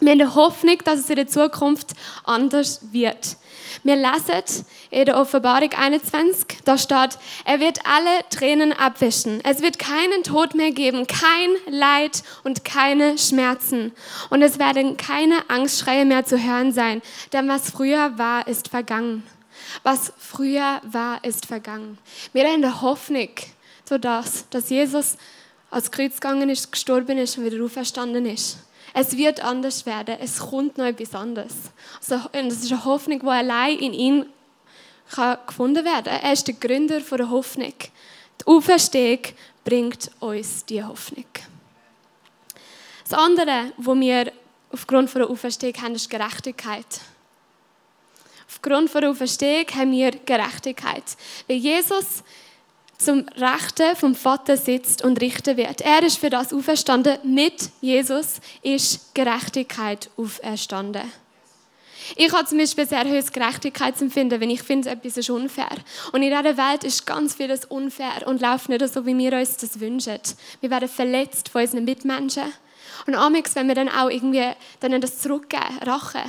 Wir 0.00 0.12
haben 0.12 0.18
die 0.18 0.26
Hoffnung, 0.26 0.78
dass 0.84 1.00
es 1.00 1.10
in 1.10 1.16
der 1.16 1.28
Zukunft 1.28 1.92
anders 2.24 2.80
wird. 2.90 3.36
Wir 3.82 3.96
lesen 3.96 4.64
in 4.90 5.04
der 5.04 5.18
Offenbarung 5.18 5.70
21, 5.72 6.58
da 6.64 6.78
steht, 6.78 7.18
er 7.44 7.60
wird 7.60 7.80
alle 7.86 8.28
Tränen 8.30 8.72
abwischen. 8.72 9.40
Es 9.44 9.62
wird 9.62 9.78
keinen 9.78 10.22
Tod 10.22 10.54
mehr 10.54 10.70
geben, 10.70 11.06
kein 11.06 11.50
Leid 11.66 12.22
und 12.44 12.64
keine 12.64 13.18
Schmerzen. 13.18 13.92
Und 14.30 14.42
es 14.42 14.58
werden 14.58 14.96
keine 14.96 15.48
Angstschreie 15.48 16.04
mehr 16.04 16.24
zu 16.24 16.42
hören 16.42 16.72
sein, 16.72 17.02
denn 17.32 17.48
was 17.48 17.70
früher 17.70 18.18
war, 18.18 18.46
ist 18.46 18.68
vergangen. 18.68 19.22
Was 19.82 20.12
früher 20.18 20.80
war, 20.84 21.24
ist 21.24 21.46
vergangen. 21.46 21.98
Wir 22.32 22.44
haben 22.44 22.62
die 22.62 22.80
Hoffnung, 22.80 23.30
so 23.84 23.98
dass, 23.98 24.48
dass 24.50 24.70
Jesus 24.70 25.16
als 25.70 25.90
Kreuz 25.90 26.14
gegangen 26.14 26.50
ist, 26.50 26.70
gestorben 26.70 27.18
ist 27.18 27.38
und 27.38 27.46
wieder 27.46 27.64
auferstanden 27.64 28.26
ist. 28.26 28.58
Es 28.94 29.16
wird 29.16 29.42
anders 29.42 29.86
werden. 29.86 30.16
Es 30.20 30.38
kommt 30.38 30.78
noch 30.78 30.84
etwas 30.84 31.14
anderes. 31.14 31.54
Also, 31.98 32.28
das 32.32 32.62
ist 32.62 32.72
eine 32.72 32.84
Hoffnung, 32.84 33.20
die 33.20 33.26
allein 33.26 33.78
in 33.78 33.92
ihm 33.94 34.26
kann 35.10 35.38
gefunden 35.46 35.84
werden 35.84 36.04
kann. 36.04 36.22
Er 36.22 36.32
ist 36.32 36.46
der 36.46 36.54
Gründer 36.54 37.00
der 37.00 37.30
Hoffnung. 37.30 37.74
Die 38.40 38.46
Auferstehung 38.46 39.20
bringt 39.64 40.10
uns 40.20 40.64
diese 40.64 40.88
Hoffnung. 40.88 41.26
Das 43.08 43.18
andere, 43.18 43.72
was 43.76 44.00
wir 44.00 44.32
aufgrund 44.70 45.14
der 45.14 45.28
Auferstehung 45.28 45.82
haben, 45.82 45.94
ist 45.94 46.08
Gerechtigkeit. 46.08 47.00
Aufgrund 48.48 48.92
der 48.94 49.10
Auferstehung 49.10 49.66
haben 49.74 49.92
wir 49.92 50.10
Gerechtigkeit. 50.10 51.04
Weil 51.46 51.56
Jesus 51.56 52.22
zum 53.04 53.26
Rechten 53.36 53.96
vom 53.96 54.14
Vater 54.14 54.56
sitzt 54.56 55.02
und 55.02 55.20
richten 55.20 55.56
wird. 55.56 55.80
Er 55.80 56.02
ist 56.02 56.18
für 56.18 56.30
das 56.30 56.52
auferstanden. 56.52 57.18
Mit 57.24 57.70
Jesus 57.80 58.40
ist 58.62 59.14
Gerechtigkeit 59.14 60.10
auferstanden. 60.16 61.02
Ich 62.16 62.32
habe 62.32 62.44
zum 62.46 62.58
Beispiel 62.58 62.86
sehr 62.86 63.04
hohes 63.04 63.32
Gerechtigkeitsempfinden, 63.32 64.40
wenn 64.40 64.50
ich 64.50 64.62
finde, 64.62 64.90
etwas 64.90 65.16
ist 65.16 65.30
unfair. 65.30 65.70
Und 66.12 66.22
in 66.22 66.30
dieser 66.30 66.56
Welt 66.56 66.84
ist 66.84 67.06
ganz 67.06 67.34
vieles 67.34 67.64
unfair 67.64 68.26
und 68.26 68.40
läuft 68.40 68.68
nicht 68.68 68.86
so, 68.88 69.06
wie 69.06 69.16
wir 69.16 69.32
uns 69.38 69.56
das 69.56 69.80
wünschen. 69.80 70.18
Wir 70.60 70.70
werden 70.70 70.88
verletzt 70.88 71.48
von 71.48 71.62
unseren 71.62 71.84
Mitmenschen. 71.84 72.52
Und 73.06 73.14
amigs, 73.14 73.54
wenn 73.54 73.68
wir 73.68 73.74
dann 73.74 73.88
auch 73.88 74.10
irgendwie 74.10 74.50
dann 74.80 75.00
das 75.00 75.20
zurückgeben, 75.20 75.78
Rache. 75.84 76.22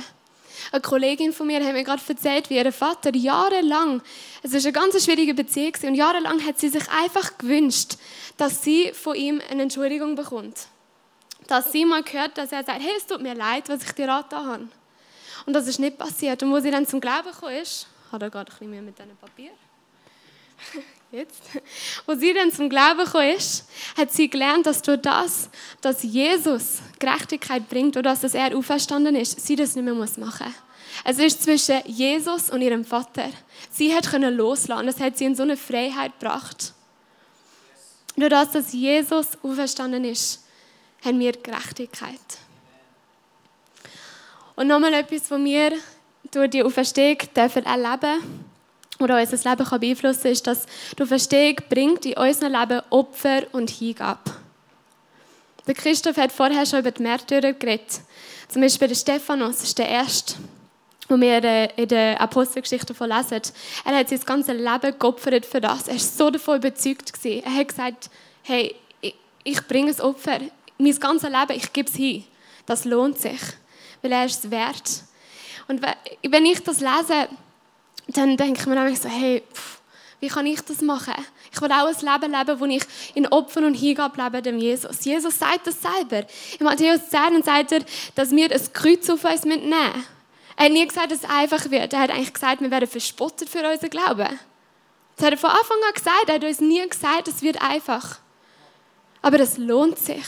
Eine 0.74 0.80
Kollegin 0.80 1.32
von 1.32 1.46
mir 1.46 1.64
hat 1.64 1.72
mir 1.72 1.84
gerade 1.84 2.02
erzählt, 2.08 2.50
wie 2.50 2.56
ihr 2.56 2.72
Vater 2.72 3.14
jahrelang, 3.14 4.02
es 4.42 4.54
ist 4.54 4.66
eine 4.66 4.72
ganz 4.72 5.04
schwierige 5.04 5.32
Beziehung 5.32 5.72
und 5.84 5.94
jahrelang 5.94 6.44
hat 6.44 6.58
sie 6.58 6.68
sich 6.68 6.82
einfach 6.90 7.38
gewünscht, 7.38 7.94
dass 8.38 8.64
sie 8.64 8.90
von 8.92 9.14
ihm 9.14 9.40
eine 9.48 9.62
Entschuldigung 9.62 10.16
bekommt. 10.16 10.66
Dass 11.46 11.70
sie 11.70 11.84
mal 11.84 12.02
hört, 12.10 12.36
dass 12.38 12.50
er 12.50 12.64
sagt, 12.64 12.82
hey, 12.82 12.90
es 12.96 13.06
tut 13.06 13.22
mir 13.22 13.36
leid, 13.36 13.68
was 13.68 13.84
ich 13.84 13.92
dir 13.92 14.12
angetan 14.12 14.46
habe. 14.46 14.68
Und 15.46 15.52
das 15.52 15.68
ist 15.68 15.78
nicht 15.78 15.96
passiert. 15.96 16.42
Und 16.42 16.50
wo 16.50 16.58
sie 16.58 16.72
dann 16.72 16.88
zum 16.88 17.00
Glauben 17.00 17.30
gekommen 17.30 17.54
ist, 17.54 17.86
hat 18.10 18.22
er 18.22 18.30
gerade 18.30 18.50
ein 18.50 18.58
bisschen 18.58 18.70
mehr 18.72 18.82
mit 18.82 18.98
diesem 18.98 19.16
Papier. 19.16 19.52
Jetzt. 21.14 21.42
Wo 22.06 22.16
sie 22.16 22.34
dann 22.34 22.50
zum 22.50 22.68
Glauben 22.68 23.04
gekommen 23.04 23.36
ist, 23.36 23.68
hat 23.96 24.10
sie 24.10 24.28
gelernt, 24.28 24.66
dass 24.66 24.82
durch 24.82 25.00
das, 25.00 25.48
dass 25.80 26.02
Jesus 26.02 26.80
Gerechtigkeit 26.98 27.68
bringt 27.68 27.96
oder 27.96 28.16
dass 28.16 28.34
er 28.34 28.56
auferstanden 28.56 29.14
ist, 29.14 29.40
sie 29.40 29.54
das 29.54 29.76
nicht 29.76 29.84
mehr 29.84 29.94
machen 29.94 30.24
muss. 30.24 30.40
Es 31.04 31.18
ist 31.20 31.44
zwischen 31.44 31.82
Jesus 31.86 32.50
und 32.50 32.62
ihrem 32.62 32.84
Vater. 32.84 33.30
Sie 33.70 33.94
hat 33.94 34.10
können 34.10 34.36
loslassen. 34.36 34.86
Das 34.86 34.98
hat 34.98 35.16
sie 35.16 35.26
in 35.26 35.36
so 35.36 35.44
eine 35.44 35.56
Freiheit 35.56 36.18
gebracht. 36.18 36.72
Durch 38.16 38.30
das, 38.30 38.50
dass 38.50 38.72
Jesus 38.72 39.38
auferstanden 39.40 40.04
ist, 40.04 40.44
haben 41.04 41.20
wir 41.20 41.30
Gerechtigkeit. 41.30 42.18
Und 44.56 44.66
nochmal 44.66 44.94
etwas, 44.94 45.30
was 45.30 45.44
wir 45.44 45.74
durch 46.32 46.50
die 46.50 46.64
Auferstehung 46.64 47.18
dürfen 47.36 47.66
erleben 47.66 48.53
oder 49.00 49.20
unser 49.20 49.50
Leben 49.50 49.66
kann 49.66 49.80
beeinflussen 49.80 50.22
kann, 50.22 50.32
ist, 50.32 50.46
dass 50.46 50.66
die 50.96 51.02
Auferstehung 51.02 51.56
bringt 51.68 52.06
in 52.06 52.16
unserem 52.16 52.52
Leben 52.52 52.80
Opfer 52.90 53.42
und 53.52 53.70
Hingabe. 53.70 54.32
Der 55.66 55.74
Christoph 55.74 56.16
hat 56.16 56.32
vorher 56.32 56.66
schon 56.66 56.80
über 56.80 56.90
die 56.90 57.02
Märtyrer 57.02 57.52
geredet. 57.52 58.00
Zum 58.48 58.62
Beispiel 58.62 58.88
der 58.88 58.94
Stephanus 58.94 59.62
ist 59.62 59.78
der 59.78 59.88
Erste, 59.88 60.34
wo 61.08 61.18
wir 61.18 61.76
in 61.76 61.88
der 61.88 62.20
Apostelgeschichte 62.20 62.88
davon 62.88 63.08
lesen. 63.08 63.40
Er 63.84 63.96
hat 63.96 64.08
sein 64.08 64.20
ganzes 64.20 64.54
Leben 64.54 64.98
geopfert 64.98 65.46
für 65.46 65.60
das. 65.60 65.88
Er 65.88 65.94
war 65.94 66.00
so 66.00 66.30
davon 66.30 66.58
überzeugt. 66.58 67.12
Er 67.24 67.54
hat 67.54 67.68
gesagt, 67.68 68.10
hey, 68.42 68.74
ich 69.42 69.66
bringe 69.66 69.90
ein 69.90 70.00
Opfer. 70.00 70.40
Mein 70.76 70.98
ganzes 70.98 71.30
Leben, 71.30 71.56
ich 71.56 71.72
gebe 71.72 71.88
es 71.88 71.96
hin. 71.96 72.24
Das 72.66 72.84
lohnt 72.84 73.18
sich 73.18 73.40
weil 74.04 74.12
er 74.12 74.26
ist 74.26 74.44
es 74.44 74.50
wert. 74.50 75.02
Und 75.66 75.80
wenn 75.82 76.44
ich 76.44 76.62
das 76.62 76.80
lese, 76.80 77.28
dann 78.08 78.36
denke 78.36 78.60
ich 78.60 78.66
mir 78.66 78.74
nämlich 78.74 79.00
so, 79.00 79.08
hey, 79.08 79.42
pff, 79.52 79.80
wie 80.20 80.28
kann 80.28 80.46
ich 80.46 80.60
das 80.62 80.80
machen? 80.80 81.14
Ich 81.52 81.60
will 81.60 81.70
auch 81.70 81.86
ein 81.86 81.94
Leben 81.94 82.32
leben, 82.32 82.60
wo 82.60 82.64
ich 82.64 82.82
in 83.14 83.26
Opfern 83.26 83.64
und 83.64 83.74
Hingabe 83.74 84.22
lebe 84.22 84.42
dem 84.42 84.58
Jesus. 84.58 85.04
Jesus 85.04 85.38
sagt 85.38 85.66
das 85.66 85.80
selber. 85.80 86.26
In 86.58 86.64
Matthäus 86.64 87.08
10 87.10 87.42
sagt 87.42 87.72
er, 87.72 87.80
dass 88.14 88.30
wir 88.30 88.50
ein 88.50 88.72
Kreuz 88.72 89.08
auf 89.10 89.24
uns 89.24 89.44
nehmen 89.44 89.68
müssen. 89.68 90.04
Er 90.56 90.64
hat 90.66 90.72
nie 90.72 90.86
gesagt, 90.86 91.10
dass 91.10 91.24
es 91.24 91.28
einfach 91.28 91.70
wird. 91.70 91.92
Er 91.92 92.00
hat 92.00 92.10
eigentlich 92.10 92.32
gesagt, 92.32 92.60
wir 92.60 92.70
werden 92.70 92.88
verspottet 92.88 93.48
für 93.48 93.68
unseren 93.68 93.90
Glauben. 93.90 94.40
Das 95.16 95.26
hat 95.26 95.32
er 95.32 95.38
von 95.38 95.50
Anfang 95.50 95.76
an 95.86 95.94
gesagt. 95.94 96.28
Er 96.28 96.34
hat 96.36 96.44
uns 96.44 96.60
nie 96.60 96.88
gesagt, 96.88 97.28
es 97.28 97.42
wird 97.42 97.60
einfach. 97.60 98.18
Aber 99.20 99.40
es 99.40 99.58
lohnt 99.58 99.98
sich. 99.98 100.24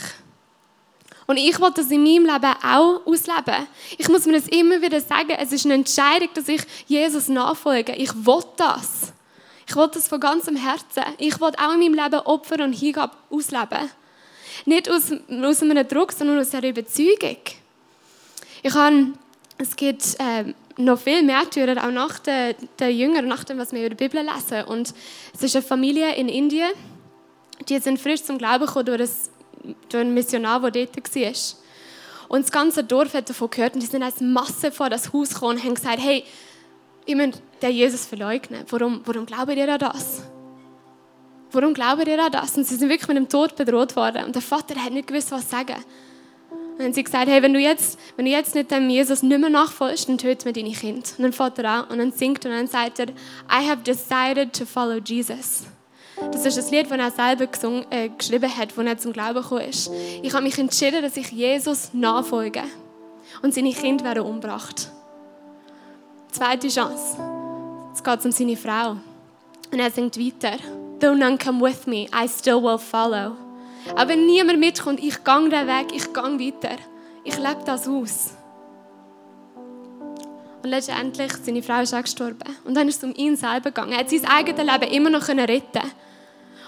Und 1.27 1.37
ich 1.37 1.59
will 1.59 1.71
das 1.75 1.91
in 1.91 2.03
meinem 2.03 2.25
Leben 2.25 2.53
auch 2.63 3.05
ausleben. 3.05 3.67
Ich 3.97 4.07
muss 4.07 4.25
mir 4.25 4.33
das 4.33 4.47
immer 4.47 4.81
wieder 4.81 5.01
sagen, 5.01 5.35
es 5.37 5.51
ist 5.51 5.65
eine 5.65 5.75
Entscheidung, 5.75 6.29
dass 6.33 6.47
ich 6.47 6.61
Jesus 6.87 7.27
nachfolge. 7.27 7.93
Ich 7.95 8.13
will 8.15 8.43
das. 8.55 9.11
Ich 9.67 9.75
will 9.75 9.89
das 9.93 10.07
von 10.07 10.21
ganzem 10.21 10.55
Herzen. 10.55 11.03
Ich 11.17 11.39
will 11.41 11.51
auch 11.57 11.73
in 11.73 11.79
meinem 11.79 11.93
Leben 11.93 12.25
Opfer 12.25 12.63
und 12.63 12.71
Hingabe 12.71 13.13
ausleben. 13.29 13.89
Nicht 14.65 14.89
aus, 14.89 15.11
aus 15.11 15.61
einem 15.61 15.87
Druck, 15.87 16.13
sondern 16.13 16.39
aus 16.39 16.53
einer 16.55 16.69
Überzeugung. 16.69 17.37
Ich 18.63 18.73
habe, 18.73 19.07
es 19.57 19.75
gibt 19.75 20.15
äh, 20.19 20.53
noch 20.77 20.99
viel 20.99 21.23
Märtyrer, 21.23 21.85
auch 21.85 21.91
nach 21.91 22.19
den, 22.19 22.55
den 22.79 22.97
Jüngern, 22.97 23.27
nach 23.27 23.43
dem, 23.43 23.57
was 23.57 23.73
wir 23.73 23.81
über 23.81 23.95
die 23.95 24.07
Bibel 24.07 24.21
lesen. 24.23 24.63
Und 24.63 24.93
es 25.33 25.43
ist 25.43 25.55
eine 25.57 25.65
Familie 25.65 26.15
in 26.15 26.29
Indien, 26.29 26.71
die 27.67 27.79
sind 27.79 27.99
frisch 27.99 28.23
zum 28.23 28.37
Glauben 28.37 28.65
gekommen 28.65 28.85
durch 28.85 29.01
ein 29.01 29.09
durch 29.89 30.01
einen 30.01 30.13
Missionar, 30.13 30.59
der 30.69 30.85
dort 30.85 31.15
war. 31.15 31.33
Und 32.29 32.43
das 32.43 32.51
ganze 32.51 32.83
Dorf 32.83 33.13
hat 33.13 33.29
davon 33.29 33.49
gehört 33.49 33.73
und 33.73 33.81
die 33.81 33.87
sind 33.87 34.03
als 34.03 34.19
Masse 34.19 34.71
vor 34.71 34.89
das 34.89 35.13
Haus 35.13 35.33
gekommen 35.33 35.57
und 35.57 35.63
haben 35.63 35.75
gesagt, 35.75 35.99
hey, 35.99 36.23
ich 37.05 37.15
muss 37.15 37.41
den 37.61 37.71
Jesus 37.71 38.05
verleugnen. 38.05 38.65
Warum, 38.69 39.01
warum 39.05 39.25
glaubt 39.25 39.55
ihr 39.55 39.71
an 39.71 39.79
das? 39.79 40.23
Warum 41.51 41.73
glaubt 41.73 42.05
ihr 42.05 42.21
an 42.21 42.31
das? 42.31 42.57
Und 42.57 42.65
sie 42.65 42.75
sind 42.75 42.89
wirklich 42.89 43.07
mit 43.07 43.17
dem 43.17 43.29
Tod 43.29 43.55
bedroht 43.55 43.95
worden. 43.95 44.25
Und 44.25 44.35
der 44.35 44.41
Vater 44.41 44.75
hat 44.75 44.91
nicht 44.91 45.07
gewusst, 45.07 45.31
was 45.31 45.49
sagen. 45.49 45.75
Und 46.51 46.79
dann 46.79 46.87
haben 46.87 46.93
sie 46.93 47.03
gesagt, 47.03 47.27
hey, 47.27 47.41
wenn 47.41 47.53
du 47.53 47.59
jetzt, 47.59 47.97
wenn 48.17 48.25
du 48.25 48.31
jetzt 48.31 48.53
nicht 48.53 48.69
dem 48.69 48.89
Jesus 48.89 49.23
nicht 49.23 49.39
mehr 49.39 49.49
nachfolgst, 49.49 50.09
dann 50.09 50.17
töten 50.17 50.45
wir 50.45 50.53
deine 50.53 50.73
Kinder. 50.73 51.07
Und 51.17 51.23
dann 51.23 51.33
fährt 51.33 51.57
er 51.59 51.69
an 51.69 51.85
und 51.85 51.97
dann 51.97 52.11
singt 52.11 52.45
und 52.45 52.51
dann 52.51 52.67
sagt 52.67 52.99
er, 52.99 53.07
I 53.07 53.67
have 53.67 53.81
decided 53.83 54.53
to 54.53 54.65
follow 54.65 54.97
Jesus. 54.97 55.63
Das 56.31 56.45
ist 56.45 56.57
ein 56.57 56.71
Lied, 56.71 56.89
das 56.89 56.97
er 56.97 57.11
selber 57.11 57.47
gesungen, 57.47 57.85
äh, 57.91 58.09
geschrieben 58.09 58.49
hat, 58.55 58.77
als 58.77 58.87
er 58.87 58.97
zum 58.97 59.13
Glauben 59.13 59.41
gekommen 59.41 59.61
ist. 59.61 59.91
Ich 60.21 60.33
habe 60.33 60.43
mich 60.43 60.57
entschieden, 60.57 61.01
dass 61.01 61.15
ich 61.15 61.31
Jesus 61.31 61.89
nachfolge. 61.93 62.63
Und 63.41 63.53
seine 63.53 63.71
Kinder 63.71 64.03
werden 64.05 64.23
umgebracht. 64.23 64.89
Zweite 66.31 66.69
Chance. 66.69 67.17
Jetzt 67.89 68.03
geht 68.03 68.19
es 68.19 68.25
um 68.25 68.31
seine 68.31 68.57
Frau. 68.57 68.97
Und 69.71 69.79
er 69.79 69.91
singt 69.91 70.17
weiter. 70.17 70.57
Though 70.99 71.13
none 71.13 71.37
come 71.37 71.61
with 71.61 71.85
me, 71.85 72.07
I 72.13 72.27
still 72.27 72.63
will 72.63 72.79
follow. 72.79 73.35
Aber 73.95 74.09
wenn 74.09 74.25
niemand 74.25 74.59
mitkommt, 74.59 74.99
ich 74.99 75.23
gehe 75.23 75.49
den 75.49 75.67
Weg, 75.67 75.93
ich 75.93 76.11
gehe 76.11 76.23
weiter. 76.23 76.77
Ich 77.23 77.37
lebe 77.37 77.63
das 77.65 77.87
aus. 77.87 78.31
Und 80.63 80.69
letztendlich, 80.69 81.31
seine 81.43 81.61
Frau 81.61 81.81
ist 81.81 81.93
auch 81.93 82.01
gestorben. 82.01 82.55
Und 82.65 82.73
dann 82.75 82.87
ist 82.87 82.97
es 82.97 83.03
um 83.03 83.13
ihn 83.15 83.35
selber 83.35 83.69
gegangen. 83.69 83.91
Er 83.91 83.99
hat 83.99 84.09
sein 84.09 84.25
eigenes 84.25 84.65
Leben 84.65 84.93
immer 84.93 85.09
noch 85.11 85.27
retten 85.27 85.91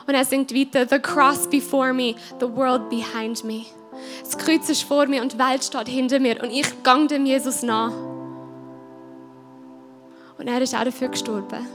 und 0.10 0.16
er 0.16 0.26
singt 0.26 0.54
weiter, 0.56 0.88
The 0.90 1.00
cross 1.00 1.48
before 1.48 1.94
me, 1.94 2.16
the 2.40 2.48
world 2.48 2.90
behind 2.90 3.44
me. 3.44 3.66
Das 4.24 4.36
Kreuz 4.36 4.68
ist 4.68 4.82
vor 4.82 5.06
mir 5.06 5.22
und 5.22 5.34
die 5.34 5.38
Welt 5.38 5.64
steht 5.64 5.88
hinter 5.88 6.20
mir 6.20 6.42
und 6.42 6.50
ich 6.50 6.82
gang 6.82 7.08
dem 7.08 7.28
Jesus 7.28 7.62
nach. 7.62 7.92
Und 10.40 10.48
er 10.48 10.62
ist 10.62 10.74
auch 10.74 10.84
dafür 10.84 11.10
gestorben. 11.10 11.68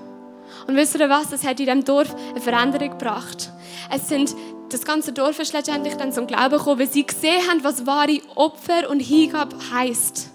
Und 0.66 0.74
wisst 0.74 0.96
ihr 0.96 1.08
was? 1.08 1.30
Das 1.30 1.44
hat 1.44 1.60
in 1.60 1.66
diesem 1.66 1.84
Dorf 1.84 2.12
eine 2.30 2.40
Veränderung 2.40 2.90
gebracht. 2.90 3.52
Es 3.94 4.08
sind, 4.08 4.34
das 4.68 4.84
ganze 4.84 5.12
Dorf 5.12 5.38
ist 5.38 5.52
letztendlich 5.52 5.94
dann 5.94 6.12
zum 6.12 6.26
Glauben 6.26 6.56
gekommen, 6.56 6.80
weil 6.80 6.90
sie 6.90 7.06
gesehen 7.06 7.48
haben, 7.48 7.62
was 7.62 7.86
wahre 7.86 8.20
Opfer 8.34 8.90
und 8.90 8.98
Hingabe 8.98 9.56
heisst. 9.72 10.30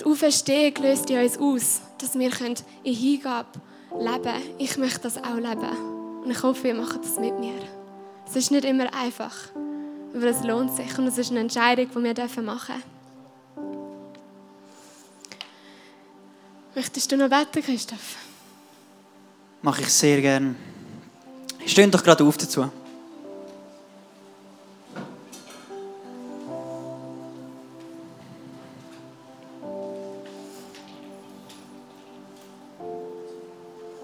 Die 0.00 0.06
Auferstehung 0.06 0.74
löst 0.82 1.10
in 1.10 1.18
uns 1.18 1.38
aus, 1.38 1.82
dass 1.98 2.18
wir 2.18 2.30
in 2.82 2.94
Hingabe 2.94 3.60
leben 3.98 4.22
können. 4.22 4.42
Ich 4.58 4.78
möchte 4.78 5.00
das 5.00 5.18
auch 5.18 5.36
leben. 5.36 5.91
Und 6.24 6.30
ich 6.30 6.42
hoffe, 6.42 6.68
ihr 6.68 6.74
macht 6.74 7.04
das 7.04 7.18
mit 7.18 7.38
mir. 7.38 7.60
Es 8.26 8.36
ist 8.36 8.50
nicht 8.50 8.64
immer 8.64 8.92
einfach, 8.94 9.34
aber 10.14 10.24
es 10.24 10.42
lohnt 10.44 10.74
sich 10.74 10.96
und 10.98 11.06
es 11.06 11.18
ist 11.18 11.30
eine 11.30 11.40
Entscheidung, 11.40 11.88
die 11.88 11.94
wir 11.94 12.42
machen 12.42 12.74
dürfen. 12.74 12.92
Möchtest 16.74 17.12
du 17.12 17.16
noch 17.16 17.28
beten, 17.28 17.62
Christoph? 17.62 18.16
Mache 19.60 19.82
ich 19.82 19.92
sehr 19.92 20.20
gerne. 20.20 20.54
Steht 21.66 21.92
doch 21.92 22.02
gerade 22.02 22.24
auf 22.24 22.36
dazu. 22.38 22.70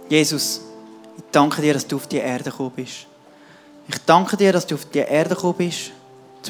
Jesus, 0.09 0.63
danke 1.33 1.63
dir, 1.63 1.75
dass 1.75 1.87
du 1.87 1.97
auf 1.97 2.07
die 2.07 2.19
Erde 2.19 2.45
gekommen 2.45 2.73
bist. 2.77 3.07
Ich 3.89 3.99
danke 4.05 4.37
dir, 4.37 4.53
dass 4.53 4.67
du 4.67 4.75
auf 4.75 4.85
die 4.87 4.99
Erde 4.99 5.35
gekommen 5.35 5.55
bist, 5.59 5.93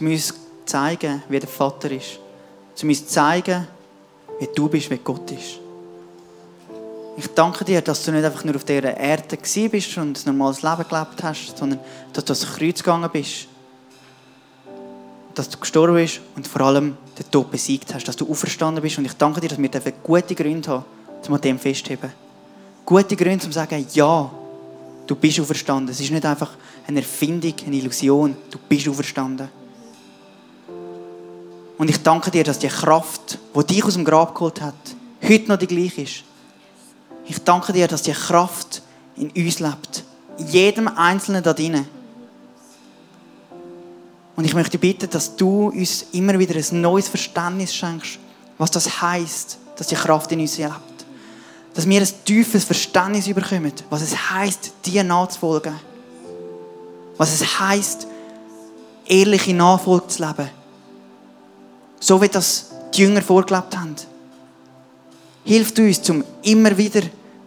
um 0.00 0.06
uns 0.06 0.28
zu 0.28 0.34
zeigen, 0.66 1.22
wie 1.28 1.38
der 1.38 1.48
Vater 1.48 1.90
ist. 1.90 2.18
Um 2.82 2.88
uns 2.88 3.06
zu 3.06 3.12
zeigen, 3.12 3.66
wie 4.40 4.48
du 4.54 4.68
bist, 4.68 4.90
wie 4.90 4.98
Gott 4.98 5.30
ist. 5.30 5.58
Ich 7.16 7.26
danke 7.34 7.64
dir, 7.64 7.82
dass 7.82 8.04
du 8.04 8.12
nicht 8.12 8.24
einfach 8.24 8.44
nur 8.44 8.54
auf 8.54 8.64
dieser 8.64 8.96
Erde 8.96 9.36
bist 9.70 9.98
und 9.98 10.18
ein 10.18 10.36
normales 10.36 10.62
Leben 10.62 10.88
gelebt 10.88 11.22
hast, 11.22 11.58
sondern 11.58 11.80
dass 12.12 12.24
du 12.24 12.32
ans 12.32 12.56
Kreuz 12.56 12.78
gegangen 12.78 13.10
bist. 13.12 13.48
dass 15.38 15.48
du 15.48 15.58
gestorben 15.58 15.94
bist 15.94 16.20
und 16.34 16.48
vor 16.48 16.62
allem 16.62 16.96
den 17.16 17.30
Tod 17.30 17.50
besiegt 17.50 17.94
hast, 17.94 18.08
dass 18.08 18.16
du 18.16 18.28
auferstanden 18.28 18.82
bist. 18.82 18.98
Und 18.98 19.04
ich 19.04 19.12
danke 19.12 19.40
dir, 19.40 19.48
dass 19.48 19.58
wir 19.58 19.92
gute 20.02 20.34
Gründe 20.34 20.68
haben, 20.68 20.84
um 21.26 21.34
an 21.34 21.40
dem 21.40 21.58
festheben. 21.60 22.10
Gute 22.84 23.14
Gründe, 23.14 23.46
um 23.46 23.52
zu 23.52 23.52
sagen, 23.52 23.86
ja, 23.92 24.30
du 25.08 25.16
bist 25.16 25.40
auferstanden. 25.40 25.88
Es 25.88 26.00
ist 26.00 26.12
nicht 26.12 26.24
einfach 26.24 26.50
eine 26.86 27.00
Erfindung, 27.00 27.54
eine 27.66 27.76
Illusion. 27.76 28.36
Du 28.50 28.58
bist 28.68 28.88
auferstanden. 28.88 29.48
Und 31.76 31.90
ich 31.90 32.02
danke 32.02 32.30
dir, 32.30 32.44
dass 32.44 32.58
die 32.58 32.68
Kraft, 32.68 33.38
die 33.56 33.64
dich 33.64 33.84
aus 33.84 33.94
dem 33.94 34.04
Grab 34.04 34.34
geholt 34.34 34.60
hat, 34.60 34.74
heute 35.22 35.48
noch 35.48 35.56
die 35.56 35.66
gleiche 35.66 36.02
ist. 36.02 36.24
Ich 37.26 37.38
danke 37.42 37.72
dir, 37.72 37.88
dass 37.88 38.02
die 38.02 38.12
Kraft 38.12 38.82
in 39.16 39.30
uns 39.30 39.60
lebt. 39.60 40.04
In 40.38 40.46
jedem 40.48 40.88
Einzelnen 40.88 41.42
da 41.42 41.52
drinnen. 41.52 41.86
Und 44.36 44.44
ich 44.44 44.54
möchte 44.54 44.78
bitten, 44.78 45.10
dass 45.10 45.34
du 45.34 45.68
uns 45.68 46.06
immer 46.12 46.38
wieder 46.38 46.54
ein 46.54 46.80
neues 46.80 47.08
Verständnis 47.08 47.74
schenkst, 47.74 48.18
was 48.56 48.70
das 48.70 49.00
heißt, 49.02 49.58
dass 49.76 49.88
die 49.88 49.94
Kraft 49.94 50.30
in 50.32 50.40
uns 50.40 50.58
lebt. 50.58 50.97
Dass 51.78 51.88
wir 51.88 52.00
ein 52.00 52.08
tiefes 52.24 52.64
Verständnis 52.64 53.32
bekommen, 53.32 53.72
was 53.88 54.02
es 54.02 54.32
heißt, 54.32 54.72
dir 54.84 55.04
nachzufolgen. 55.04 55.74
Was 57.16 57.32
es 57.34 57.60
heißt, 57.60 58.08
ehrliche 59.06 59.54
Nachfolge 59.54 60.08
zu 60.08 60.26
leben. 60.26 60.50
So 62.00 62.20
wie 62.20 62.28
das 62.28 62.72
die 62.92 63.02
Jünger 63.02 63.22
vorgelebt 63.22 63.76
haben. 63.76 63.94
Hilft 65.44 65.78
uns, 65.78 66.02
zum 66.02 66.24
immer 66.42 66.76
wieder 66.76 67.02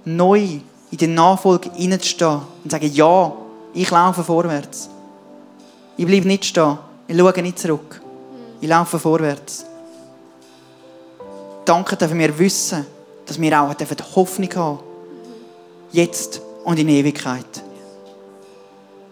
neu 0.05 0.61
in 0.91 0.97
die 0.97 1.07
Nachfolge 1.07 1.69
hineinzustehen 1.73 2.39
und 2.63 2.63
zu 2.63 2.69
sagen, 2.69 2.89
ja, 2.93 3.33
ich 3.73 3.91
laufe 3.91 4.23
vorwärts. 4.23 4.89
Ich 5.97 6.05
bleibe 6.05 6.27
nicht 6.29 6.45
stehen. 6.45 6.77
Ich 7.05 7.17
schaue 7.17 7.41
nicht 7.41 7.59
zurück. 7.59 8.01
Ich 8.61 8.69
laufe 8.69 8.97
vorwärts. 8.97 9.65
Danke 11.65 11.97
dürfen 11.97 12.17
wir 12.17 12.39
wissen, 12.39 12.85
dass 13.31 13.39
wir 13.39 13.61
auch 13.61 13.73
die 13.73 13.85
Hoffnung 13.85 14.53
haben 14.55 14.79
Jetzt 15.93 16.41
und 16.65 16.77
in 16.77 16.89
Ewigkeit. 16.89 17.63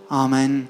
Amen. 0.09 0.67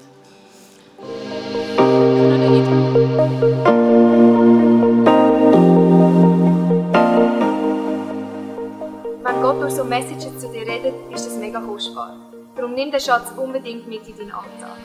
Wenn 9.24 9.42
Gott 9.42 9.60
durch 9.60 9.72
so 9.72 9.82
Messages 9.82 10.38
zu 10.38 10.48
dir 10.52 10.62
redet, 10.62 10.94
ist 11.12 11.26
das 11.26 11.34
mega 11.36 11.58
kostbar. 11.60 12.18
Darum 12.54 12.74
nimm 12.74 12.92
den 12.92 13.00
Schatz 13.00 13.32
unbedingt 13.36 13.88
mit 13.88 14.06
in 14.06 14.16
deinen 14.16 14.30
Alltag. 14.30 14.76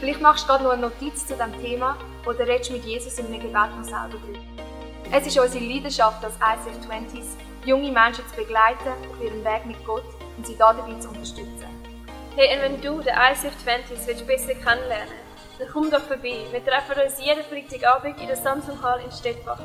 Vielleicht 0.00 0.20
machst 0.20 0.42
du 0.42 0.48
gerade 0.48 0.64
noch 0.64 0.72
eine 0.72 0.82
Notiz 0.82 1.24
zu 1.24 1.34
diesem 1.34 1.52
Thema 1.62 1.96
oder 2.26 2.48
redest 2.48 2.72
mit 2.72 2.84
Jesus 2.84 3.16
in 3.20 3.26
einem 3.26 3.40
Gebet 3.40 3.76
noch 3.78 3.84
selber 3.84 4.08
drüber. 4.10 4.40
Es 5.12 5.24
ist 5.24 5.38
unsere 5.38 5.64
Leidenschaft 5.64 6.24
als 6.24 6.34
ICF 6.34 6.78
20s, 6.88 7.36
junge 7.64 7.90
Menschen 7.90 8.26
zu 8.28 8.36
begleiten 8.36 8.88
auf 9.10 9.22
ihrem 9.22 9.44
Weg 9.44 9.66
mit 9.66 9.84
Gott 9.84 10.04
und 10.36 10.46
sie 10.46 10.56
dabei 10.56 10.98
zu 10.98 11.08
unterstützen. 11.08 11.66
Hey, 12.36 12.56
und 12.56 12.62
wenn 12.62 12.80
du 12.80 13.02
den 13.02 13.14
ICF 13.14 13.54
20s 13.64 14.06
willst 14.06 14.26
besser 14.26 14.54
kennenlernen 14.54 15.22
dann 15.58 15.68
komm 15.72 15.90
doch 15.90 16.02
vorbei. 16.02 16.46
Wir 16.50 16.64
treffen 16.64 17.00
uns 17.00 17.24
jeden 17.24 17.44
Freitagabend 17.44 18.20
in 18.20 18.26
der 18.26 18.36
Samsung 18.36 18.82
Hall 18.82 19.00
in 19.04 19.12
Stettbach. 19.12 19.60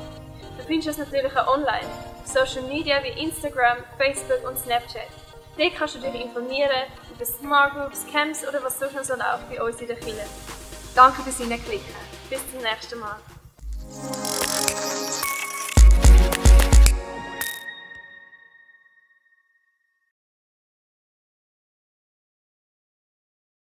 Du 0.56 0.64
findest 0.64 0.88
uns 0.88 0.98
natürlich 0.98 1.36
auch 1.36 1.48
online, 1.48 1.86
auf 2.20 2.26
Social 2.26 2.62
Media 2.68 3.02
wie 3.02 3.20
Instagram, 3.20 3.78
Facebook 3.96 4.46
und 4.48 4.58
Snapchat. 4.58 5.08
Dort 5.56 5.74
kannst 5.76 5.96
du 5.96 6.00
dich 6.00 6.14
informieren 6.14 6.70
über 7.12 7.24
Smart 7.24 7.74
Groups, 7.74 8.06
Camps 8.12 8.46
oder 8.46 8.62
was 8.62 8.78
sonst 8.78 8.94
noch 8.94 9.04
so 9.04 9.14
läuft 9.14 9.50
bei 9.50 9.62
uns 9.62 9.80
in 9.80 9.88
der 9.88 9.96
Kirche. 9.96 10.24
Danke 10.94 11.22
fürs 11.22 11.38
Hineinklicken. 11.38 11.94
Bis 12.30 12.40
zum 12.50 12.60
nächsten 12.62 12.98
Mal. 13.00 13.16